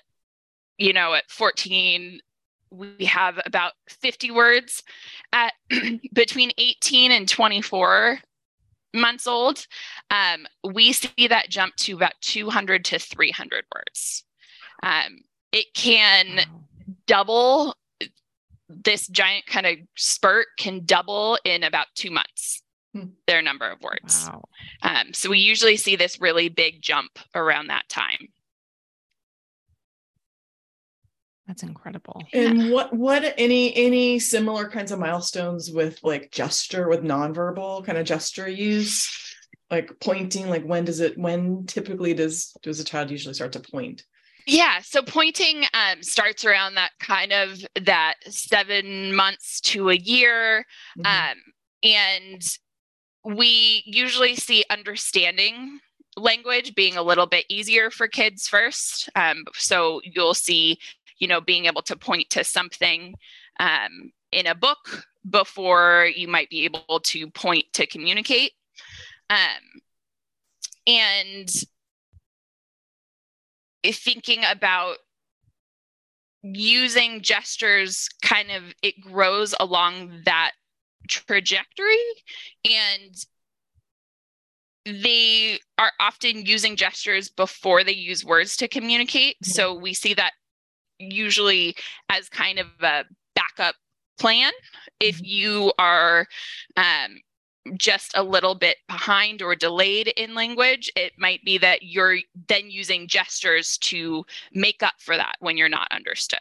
you 0.80 0.94
know, 0.94 1.14
at 1.14 1.30
14, 1.30 2.20
we 2.70 3.04
have 3.04 3.38
about 3.44 3.72
50 3.88 4.30
words 4.30 4.82
at 5.32 5.52
between 6.12 6.50
18 6.58 7.12
and 7.12 7.28
24 7.28 8.18
months 8.94 9.26
old, 9.26 9.66
um, 10.10 10.46
we 10.64 10.92
see 10.92 11.28
that 11.28 11.50
jump 11.50 11.76
to 11.76 11.94
about 11.94 12.14
200 12.22 12.84
to 12.86 12.98
300 12.98 13.64
words. 13.74 14.24
Um, 14.82 15.18
it 15.52 15.66
can 15.74 16.40
double 17.06 17.74
this 18.68 19.06
giant 19.08 19.46
kind 19.46 19.66
of 19.66 19.76
spurt 19.96 20.46
can 20.56 20.84
double 20.84 21.38
in 21.44 21.64
about 21.64 21.88
two 21.94 22.10
months 22.10 22.62
hmm. 22.94 23.06
their 23.26 23.42
number 23.42 23.68
of 23.68 23.80
words. 23.82 24.28
Wow. 24.28 24.44
Um, 24.82 25.12
so 25.12 25.28
we 25.28 25.40
usually 25.40 25.76
see 25.76 25.96
this 25.96 26.20
really 26.20 26.48
big 26.48 26.80
jump 26.80 27.18
around 27.34 27.66
that 27.66 27.88
time. 27.88 28.28
That's 31.50 31.64
incredible. 31.64 32.22
And 32.32 32.70
what 32.70 32.94
what 32.94 33.34
any 33.36 33.74
any 33.74 34.20
similar 34.20 34.68
kinds 34.68 34.92
of 34.92 35.00
milestones 35.00 35.68
with 35.68 35.98
like 36.04 36.30
gesture 36.30 36.88
with 36.88 37.02
nonverbal 37.02 37.84
kind 37.84 37.98
of 37.98 38.06
gesture 38.06 38.48
use? 38.48 39.34
Like 39.68 39.90
pointing, 39.98 40.48
like 40.48 40.62
when 40.62 40.84
does 40.84 41.00
it 41.00 41.18
when 41.18 41.66
typically 41.66 42.14
does 42.14 42.56
does 42.62 42.78
a 42.78 42.84
child 42.84 43.10
usually 43.10 43.34
start 43.34 43.50
to 43.54 43.60
point? 43.60 44.04
Yeah, 44.46 44.78
so 44.80 45.02
pointing 45.02 45.64
um, 45.74 46.04
starts 46.04 46.44
around 46.44 46.76
that 46.76 46.92
kind 47.00 47.32
of 47.32 47.58
that 47.82 48.14
seven 48.28 49.12
months 49.12 49.60
to 49.62 49.90
a 49.90 49.96
year, 49.96 50.64
mm-hmm. 50.96 51.32
um, 51.32 51.38
and 51.82 52.46
we 53.24 53.82
usually 53.86 54.36
see 54.36 54.64
understanding 54.70 55.80
language 56.16 56.74
being 56.74 56.96
a 56.96 57.02
little 57.02 57.26
bit 57.26 57.44
easier 57.48 57.90
for 57.90 58.08
kids 58.08 58.48
first. 58.48 59.08
Um, 59.14 59.44
so 59.54 60.00
you'll 60.04 60.34
see 60.34 60.78
you 61.20 61.28
know 61.28 61.40
being 61.40 61.66
able 61.66 61.82
to 61.82 61.96
point 61.96 62.28
to 62.30 62.42
something 62.42 63.14
um, 63.60 64.10
in 64.32 64.46
a 64.46 64.54
book 64.54 65.04
before 65.28 66.10
you 66.14 66.26
might 66.26 66.48
be 66.50 66.64
able 66.64 67.00
to 67.04 67.30
point 67.30 67.66
to 67.74 67.86
communicate. 67.86 68.52
Um, 69.28 69.80
and 70.86 71.48
thinking 73.84 74.42
about 74.50 74.96
using 76.42 77.20
gestures 77.20 78.08
kind 78.22 78.50
of 78.50 78.62
it 78.82 79.00
grows 79.00 79.54
along 79.60 80.22
that 80.24 80.52
trajectory. 81.08 81.96
And 82.64 83.14
they 84.86 85.58
are 85.76 85.92
often 86.00 86.46
using 86.46 86.76
gestures 86.76 87.28
before 87.28 87.84
they 87.84 87.92
use 87.92 88.24
words 88.24 88.56
to 88.56 88.68
communicate. 88.68 89.36
Mm-hmm. 89.36 89.50
so 89.50 89.74
we 89.74 89.92
see 89.92 90.14
that 90.14 90.32
usually 91.00 91.74
as 92.08 92.28
kind 92.28 92.58
of 92.58 92.66
a 92.80 93.04
backup 93.34 93.74
plan 94.18 94.52
if 95.00 95.16
mm-hmm. 95.16 95.24
you 95.24 95.72
are 95.78 96.26
um, 96.76 97.18
just 97.76 98.12
a 98.14 98.22
little 98.22 98.54
bit 98.54 98.76
behind 98.88 99.42
or 99.42 99.54
delayed 99.54 100.08
in 100.08 100.34
language 100.34 100.90
it 100.96 101.12
might 101.18 101.42
be 101.44 101.58
that 101.58 101.82
you're 101.82 102.18
then 102.48 102.70
using 102.70 103.06
gestures 103.06 103.78
to 103.78 104.24
make 104.52 104.82
up 104.82 104.94
for 104.98 105.16
that 105.16 105.36
when 105.40 105.56
you're 105.56 105.68
not 105.68 105.88
understood 105.90 106.38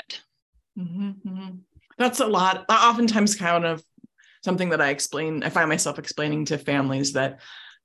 mm-hmm, 0.78 1.12
mm-hmm. 1.26 1.56
that's 1.98 2.20
a 2.20 2.28
lot 2.28 2.66
oftentimes 2.70 3.36
kind 3.36 3.66
of 3.66 3.84
something 4.44 4.70
that 4.70 4.82
i 4.82 4.90
explain 4.90 5.44
i 5.44 5.50
find 5.50 5.70
myself 5.70 6.00
explaining 6.00 6.46
to 6.46 6.58
families 6.58 7.14
that 7.14 7.40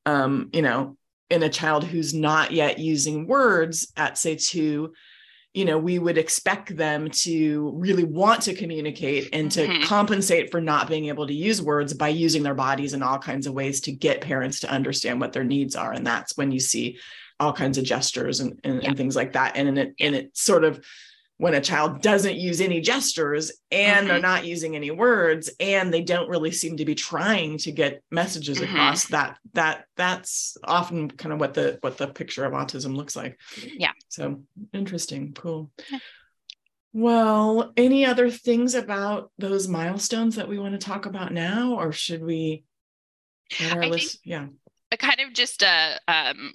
um, 0.07 0.51
you 0.53 0.63
know 0.63 0.97
in 1.31 1.43
a 1.43 1.49
child 1.49 1.85
who's 1.85 2.13
not 2.15 2.51
yet 2.53 2.79
using 2.79 3.27
words 3.27 3.93
at 3.97 4.19
say 4.19 4.37
two 4.37 4.93
you 5.55 5.65
know 5.65 5.79
we 5.79 5.99
would 5.99 6.19
expect 6.19 6.77
them 6.77 7.09
to 7.11 7.73
really 7.77 8.05
want 8.05 8.43
to 8.43 8.55
communicate 8.55 9.31
and 9.33 9.51
to 9.53 9.67
mm-hmm. 9.67 9.85
compensate 9.85 10.51
for 10.51 10.61
not 10.61 10.89
being 10.89 11.07
able 11.07 11.27
to 11.27 11.33
use 11.33 11.63
words 11.63 11.95
by 11.95 12.09
using 12.09 12.43
their 12.43 12.55
bodies 12.55 12.93
in 12.93 13.03
all 13.03 13.19
kinds 13.19 13.47
of 13.47 13.55
ways 13.55 13.81
to 13.81 13.93
get 13.93 14.21
parents 14.21 14.61
to 14.61 14.71
understand 14.71 15.21
what 15.21 15.33
their 15.33 15.45
needs 15.45 15.77
are 15.77 15.93
and 15.93 16.07
that's 16.07 16.37
when 16.37 16.51
you 16.51 16.61
see 16.61 16.99
all 17.41 17.53
kinds 17.53 17.79
of 17.79 17.85
gestures 17.85 18.41
and, 18.41 18.61
and, 18.65 18.83
yeah. 18.83 18.89
and 18.89 18.97
things 18.97 19.17
like 19.17 19.33
that 19.33 19.57
and, 19.57 19.69
and 19.69 19.79
it 19.79 19.95
and 20.01 20.15
it 20.15 20.37
sort 20.37 20.65
of 20.65 20.85
when 21.39 21.55
a 21.55 21.61
child 21.61 22.01
doesn't 22.01 22.37
use 22.37 22.61
any 22.61 22.81
gestures 22.81 23.51
and 23.71 23.99
mm-hmm. 23.99 24.09
they're 24.09 24.21
not 24.21 24.45
using 24.45 24.77
any 24.77 24.91
words 24.91 25.51
and 25.59 25.93
they 25.93 26.01
don't 26.01 26.29
really 26.29 26.53
seem 26.53 26.77
to 26.77 26.85
be 26.85 26.95
trying 26.95 27.59
to 27.59 27.73
get 27.73 28.03
messages 28.11 28.59
mm-hmm. 28.59 28.75
across 28.75 29.07
that 29.07 29.37
that 29.53 29.85
that's 29.97 30.57
often 30.65 31.11
kind 31.11 31.33
of 31.33 31.41
what 31.41 31.55
the 31.55 31.79
what 31.81 31.99
the 31.99 32.07
picture 32.07 32.45
of 32.45 32.53
autism 32.53 32.97
looks 32.97 33.17
like 33.17 33.39
yeah 33.77 33.93
so 34.09 34.43
interesting 34.73 35.33
cool 35.33 35.71
yeah. 35.91 35.99
well 36.93 37.73
any 37.77 38.07
other 38.07 38.31
things 38.31 38.75
about 38.75 39.31
those 39.39 39.67
milestones 39.67 40.37
that 40.37 40.49
we 40.49 40.59
want 40.59 40.73
to 40.73 40.87
talk 40.87 41.07
about 41.07 41.33
now 41.33 41.75
or 41.75 41.91
should 41.91 42.23
we 42.23 42.65
I 43.61 43.89
list? 43.89 44.13
think 44.13 44.21
yeah 44.25 44.47
a 44.93 44.97
kind 44.97 45.21
of 45.21 45.33
just 45.33 45.63
a 45.63 45.99
um 46.07 46.55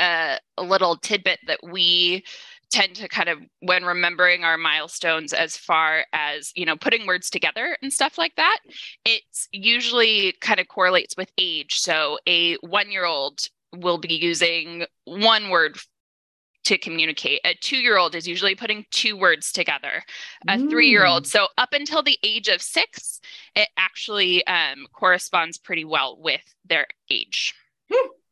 a, 0.00 0.38
a 0.56 0.62
little 0.62 0.96
tidbit 0.96 1.40
that 1.48 1.58
we 1.62 2.24
tend 2.70 2.96
to 2.96 3.08
kind 3.08 3.28
of 3.28 3.38
when 3.60 3.84
remembering 3.84 4.44
our 4.44 4.58
milestones 4.58 5.32
as 5.32 5.56
far 5.56 6.04
as 6.12 6.52
you 6.54 6.66
know 6.66 6.76
putting 6.76 7.06
words 7.06 7.30
together 7.30 7.76
and 7.82 7.92
stuff 7.92 8.18
like 8.18 8.34
that 8.36 8.58
it's 9.04 9.48
usually 9.52 10.34
kind 10.40 10.60
of 10.60 10.68
correlates 10.68 11.16
with 11.16 11.30
age. 11.38 11.78
So 11.78 12.18
a 12.26 12.54
one 12.56 12.90
year 12.90 13.04
old 13.04 13.40
will 13.76 13.98
be 13.98 14.14
using 14.14 14.84
one 15.04 15.50
word 15.50 15.78
to 16.64 16.78
communicate. 16.78 17.40
A 17.44 17.54
two 17.54 17.78
year 17.78 17.96
old 17.96 18.14
is 18.14 18.26
usually 18.28 18.54
putting 18.54 18.84
two 18.90 19.16
words 19.16 19.52
together. 19.52 20.02
A 20.48 20.58
three 20.68 20.88
year 20.88 21.06
old 21.06 21.26
so 21.26 21.48
up 21.56 21.70
until 21.72 22.02
the 22.02 22.18
age 22.22 22.48
of 22.48 22.60
six 22.60 23.20
it 23.54 23.68
actually 23.76 24.46
um, 24.46 24.86
corresponds 24.92 25.58
pretty 25.58 25.84
well 25.84 26.18
with 26.20 26.44
their 26.66 26.86
age. 27.10 27.54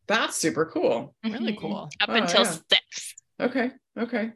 That's 0.07 0.37
super 0.37 0.67
cool. 0.67 1.15
Really 1.25 1.53
mm-hmm. 1.53 1.61
cool. 1.61 1.91
Up 2.01 2.09
oh, 2.09 2.15
until 2.15 2.45
yeah. 2.45 2.57
six 2.71 3.15
Okay. 3.41 3.71
Okay. 3.99 4.33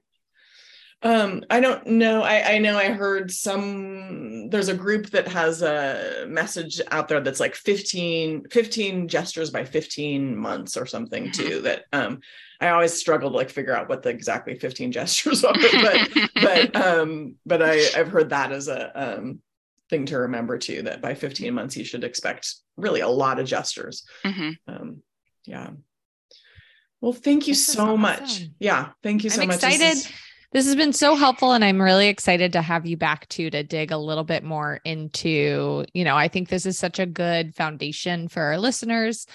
Um, 1.02 1.44
I 1.48 1.60
don't 1.60 1.86
know. 1.86 2.22
I, 2.22 2.54
I 2.54 2.58
know 2.58 2.76
I 2.76 2.88
heard 2.88 3.30
some, 3.30 4.50
there's 4.50 4.68
a 4.68 4.74
group 4.74 5.10
that 5.10 5.28
has 5.28 5.62
a 5.62 6.26
message 6.28 6.78
out 6.90 7.08
there 7.08 7.20
that's 7.20 7.40
like 7.40 7.54
15, 7.54 8.48
15 8.50 9.08
gestures 9.08 9.50
by 9.50 9.64
15 9.64 10.36
months 10.36 10.76
or 10.76 10.84
something 10.84 11.30
too, 11.32 11.62
that, 11.62 11.84
um, 11.94 12.20
I 12.60 12.68
always 12.68 12.92
struggle 12.92 13.30
to 13.30 13.36
like 13.36 13.48
figure 13.48 13.74
out 13.74 13.88
what 13.88 14.02
the 14.02 14.10
exactly 14.10 14.58
15 14.58 14.92
gestures 14.92 15.42
are, 15.42 15.54
but, 15.82 16.10
but, 16.34 16.76
um, 16.76 17.36
but 17.46 17.62
I, 17.62 17.80
I've 17.96 18.08
heard 18.08 18.30
that 18.30 18.52
as 18.52 18.68
a, 18.68 19.18
um, 19.18 19.40
thing 19.88 20.06
to 20.06 20.18
remember 20.18 20.58
too, 20.58 20.82
that 20.82 21.00
by 21.00 21.14
15 21.14 21.52
months, 21.54 21.76
you 21.76 21.84
should 21.84 22.04
expect 22.04 22.54
really 22.76 23.00
a 23.00 23.08
lot 23.08 23.40
of 23.40 23.46
gestures. 23.46 24.06
Mm-hmm. 24.24 24.50
Um, 24.72 25.02
yeah. 25.46 25.70
Well, 27.00 27.12
thank 27.12 27.46
you 27.46 27.54
this 27.54 27.66
so 27.66 27.84
awesome. 27.84 28.00
much. 28.00 28.42
Yeah. 28.58 28.90
Thank 29.02 29.24
you 29.24 29.30
so 29.30 29.42
I'm 29.42 29.48
much. 29.48 29.56
Excited. 29.56 29.80
This, 29.80 30.06
is- 30.06 30.12
this 30.52 30.66
has 30.66 30.76
been 30.76 30.92
so 30.92 31.14
helpful. 31.14 31.52
And 31.52 31.64
I'm 31.64 31.80
really 31.80 32.08
excited 32.08 32.52
to 32.54 32.62
have 32.62 32.86
you 32.86 32.96
back 32.96 33.28
too 33.28 33.50
to 33.50 33.62
dig 33.62 33.92
a 33.92 33.96
little 33.96 34.24
bit 34.24 34.42
more 34.42 34.80
into, 34.84 35.84
you 35.94 36.04
know, 36.04 36.16
I 36.16 36.28
think 36.28 36.48
this 36.48 36.66
is 36.66 36.78
such 36.78 36.98
a 36.98 37.06
good 37.06 37.54
foundation 37.54 38.28
for 38.28 38.42
our 38.42 38.58
listeners. 38.58 39.26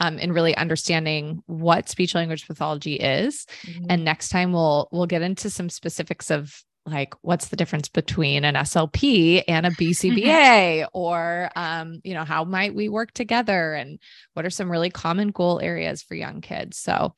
Um, 0.00 0.18
and 0.20 0.34
really 0.34 0.56
understanding 0.56 1.40
what 1.46 1.88
speech 1.88 2.16
language 2.16 2.48
pathology 2.48 2.94
is. 2.94 3.46
Mm-hmm. 3.62 3.84
And 3.90 4.04
next 4.04 4.30
time 4.30 4.52
we'll 4.52 4.88
we'll 4.90 5.06
get 5.06 5.22
into 5.22 5.48
some 5.50 5.70
specifics 5.70 6.32
of 6.32 6.52
like 6.86 7.14
what's 7.22 7.48
the 7.48 7.56
difference 7.56 7.88
between 7.88 8.44
an 8.44 8.54
SLP 8.54 9.42
and 9.48 9.64
a 9.66 9.70
BCBA 9.70 10.86
or 10.92 11.50
um, 11.56 12.00
you 12.04 12.14
know 12.14 12.24
how 12.24 12.44
might 12.44 12.74
we 12.74 12.88
work 12.88 13.12
together? 13.12 13.74
And 13.74 13.98
what 14.34 14.44
are 14.44 14.50
some 14.50 14.70
really 14.70 14.90
common 14.90 15.28
goal 15.28 15.60
areas 15.60 16.02
for 16.02 16.14
young 16.14 16.40
kids? 16.40 16.78
So 16.78 17.14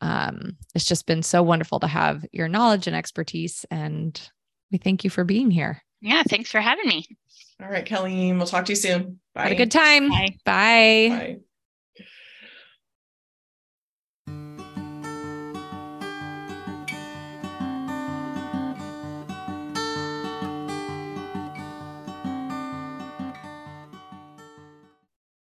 um, 0.00 0.56
it's 0.74 0.84
just 0.84 1.06
been 1.06 1.22
so 1.22 1.42
wonderful 1.42 1.80
to 1.80 1.86
have 1.86 2.24
your 2.32 2.48
knowledge 2.48 2.86
and 2.86 2.96
expertise 2.96 3.64
and 3.70 4.20
we 4.70 4.78
thank 4.78 5.04
you 5.04 5.10
for 5.10 5.24
being 5.24 5.50
here. 5.50 5.82
Yeah 6.02 6.22
thanks 6.28 6.50
for 6.50 6.60
having 6.60 6.86
me. 6.86 7.06
All 7.62 7.70
right 7.70 7.86
kelly 7.86 8.32
we'll 8.32 8.46
talk 8.46 8.66
to 8.66 8.72
you 8.72 8.76
soon. 8.76 9.20
Bye 9.34 9.44
Have 9.44 9.52
a 9.52 9.56
good 9.56 9.72
time. 9.72 10.10
Bye. 10.10 10.36
Bye, 10.44 11.08
bye. 11.08 11.36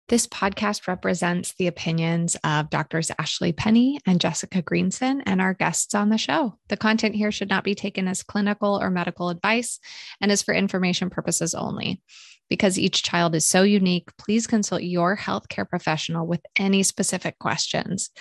This 0.07 0.27
podcast 0.27 0.87
represents 0.87 1.55
the 1.55 1.65
opinions 1.65 2.37
of 2.43 2.69
Doctors 2.69 3.11
Ashley 3.17 3.53
Penney 3.53 3.99
and 4.05 4.21
Jessica 4.21 4.61
Greenson 4.61 5.21
and 5.21 5.41
our 5.41 5.55
guests 5.55 5.95
on 5.95 6.09
the 6.09 6.17
show. 6.19 6.59
The 6.67 6.77
content 6.77 7.15
here 7.15 7.31
should 7.31 7.49
not 7.49 7.63
be 7.63 7.73
taken 7.73 8.07
as 8.07 8.21
clinical 8.21 8.79
or 8.79 8.91
medical 8.91 9.29
advice 9.29 9.79
and 10.21 10.31
is 10.31 10.43
for 10.43 10.53
information 10.53 11.09
purposes 11.09 11.55
only. 11.55 12.03
Because 12.51 12.77
each 12.77 13.01
child 13.01 13.33
is 13.33 13.45
so 13.45 13.63
unique, 13.63 14.15
please 14.19 14.45
consult 14.45 14.83
your 14.83 15.17
healthcare 15.17 15.67
professional 15.67 16.27
with 16.27 16.45
any 16.55 16.83
specific 16.83 17.39
questions. 17.39 18.11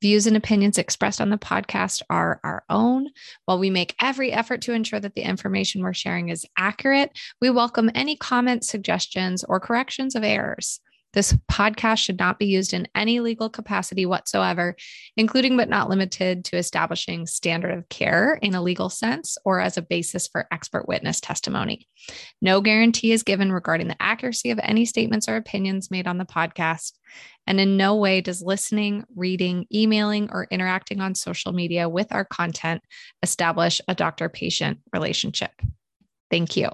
Views 0.00 0.26
and 0.26 0.38
opinions 0.38 0.78
expressed 0.78 1.20
on 1.20 1.28
the 1.28 1.36
podcast 1.36 2.00
are 2.08 2.40
our 2.42 2.64
own. 2.70 3.08
While 3.44 3.58
we 3.58 3.68
make 3.68 3.94
every 4.00 4.32
effort 4.32 4.62
to 4.62 4.72
ensure 4.72 5.00
that 5.00 5.14
the 5.14 5.20
information 5.20 5.82
we're 5.82 5.92
sharing 5.92 6.30
is 6.30 6.46
accurate, 6.56 7.10
we 7.42 7.50
welcome 7.50 7.90
any 7.94 8.16
comments, 8.16 8.70
suggestions, 8.70 9.44
or 9.44 9.60
corrections 9.60 10.14
of 10.14 10.24
errors. 10.24 10.80
This 11.14 11.32
podcast 11.50 11.98
should 11.98 12.18
not 12.18 12.40
be 12.40 12.46
used 12.46 12.74
in 12.74 12.88
any 12.94 13.20
legal 13.20 13.48
capacity 13.48 14.04
whatsoever, 14.04 14.74
including 15.16 15.56
but 15.56 15.68
not 15.68 15.88
limited 15.88 16.44
to 16.46 16.56
establishing 16.56 17.26
standard 17.26 17.70
of 17.70 17.88
care 17.88 18.38
in 18.42 18.54
a 18.56 18.62
legal 18.62 18.90
sense 18.90 19.38
or 19.44 19.60
as 19.60 19.76
a 19.76 19.82
basis 19.82 20.26
for 20.26 20.48
expert 20.50 20.88
witness 20.88 21.20
testimony. 21.20 21.86
No 22.42 22.60
guarantee 22.60 23.12
is 23.12 23.22
given 23.22 23.52
regarding 23.52 23.86
the 23.86 24.02
accuracy 24.02 24.50
of 24.50 24.58
any 24.60 24.84
statements 24.84 25.28
or 25.28 25.36
opinions 25.36 25.90
made 25.90 26.08
on 26.08 26.18
the 26.18 26.24
podcast. 26.24 26.94
And 27.46 27.60
in 27.60 27.76
no 27.76 27.94
way 27.94 28.20
does 28.20 28.42
listening, 28.42 29.04
reading, 29.14 29.66
emailing, 29.72 30.30
or 30.32 30.48
interacting 30.50 31.00
on 31.00 31.14
social 31.14 31.52
media 31.52 31.88
with 31.88 32.12
our 32.12 32.24
content 32.24 32.82
establish 33.22 33.80
a 33.86 33.94
doctor 33.94 34.28
patient 34.28 34.80
relationship. 34.92 35.52
Thank 36.28 36.56
you. 36.56 36.70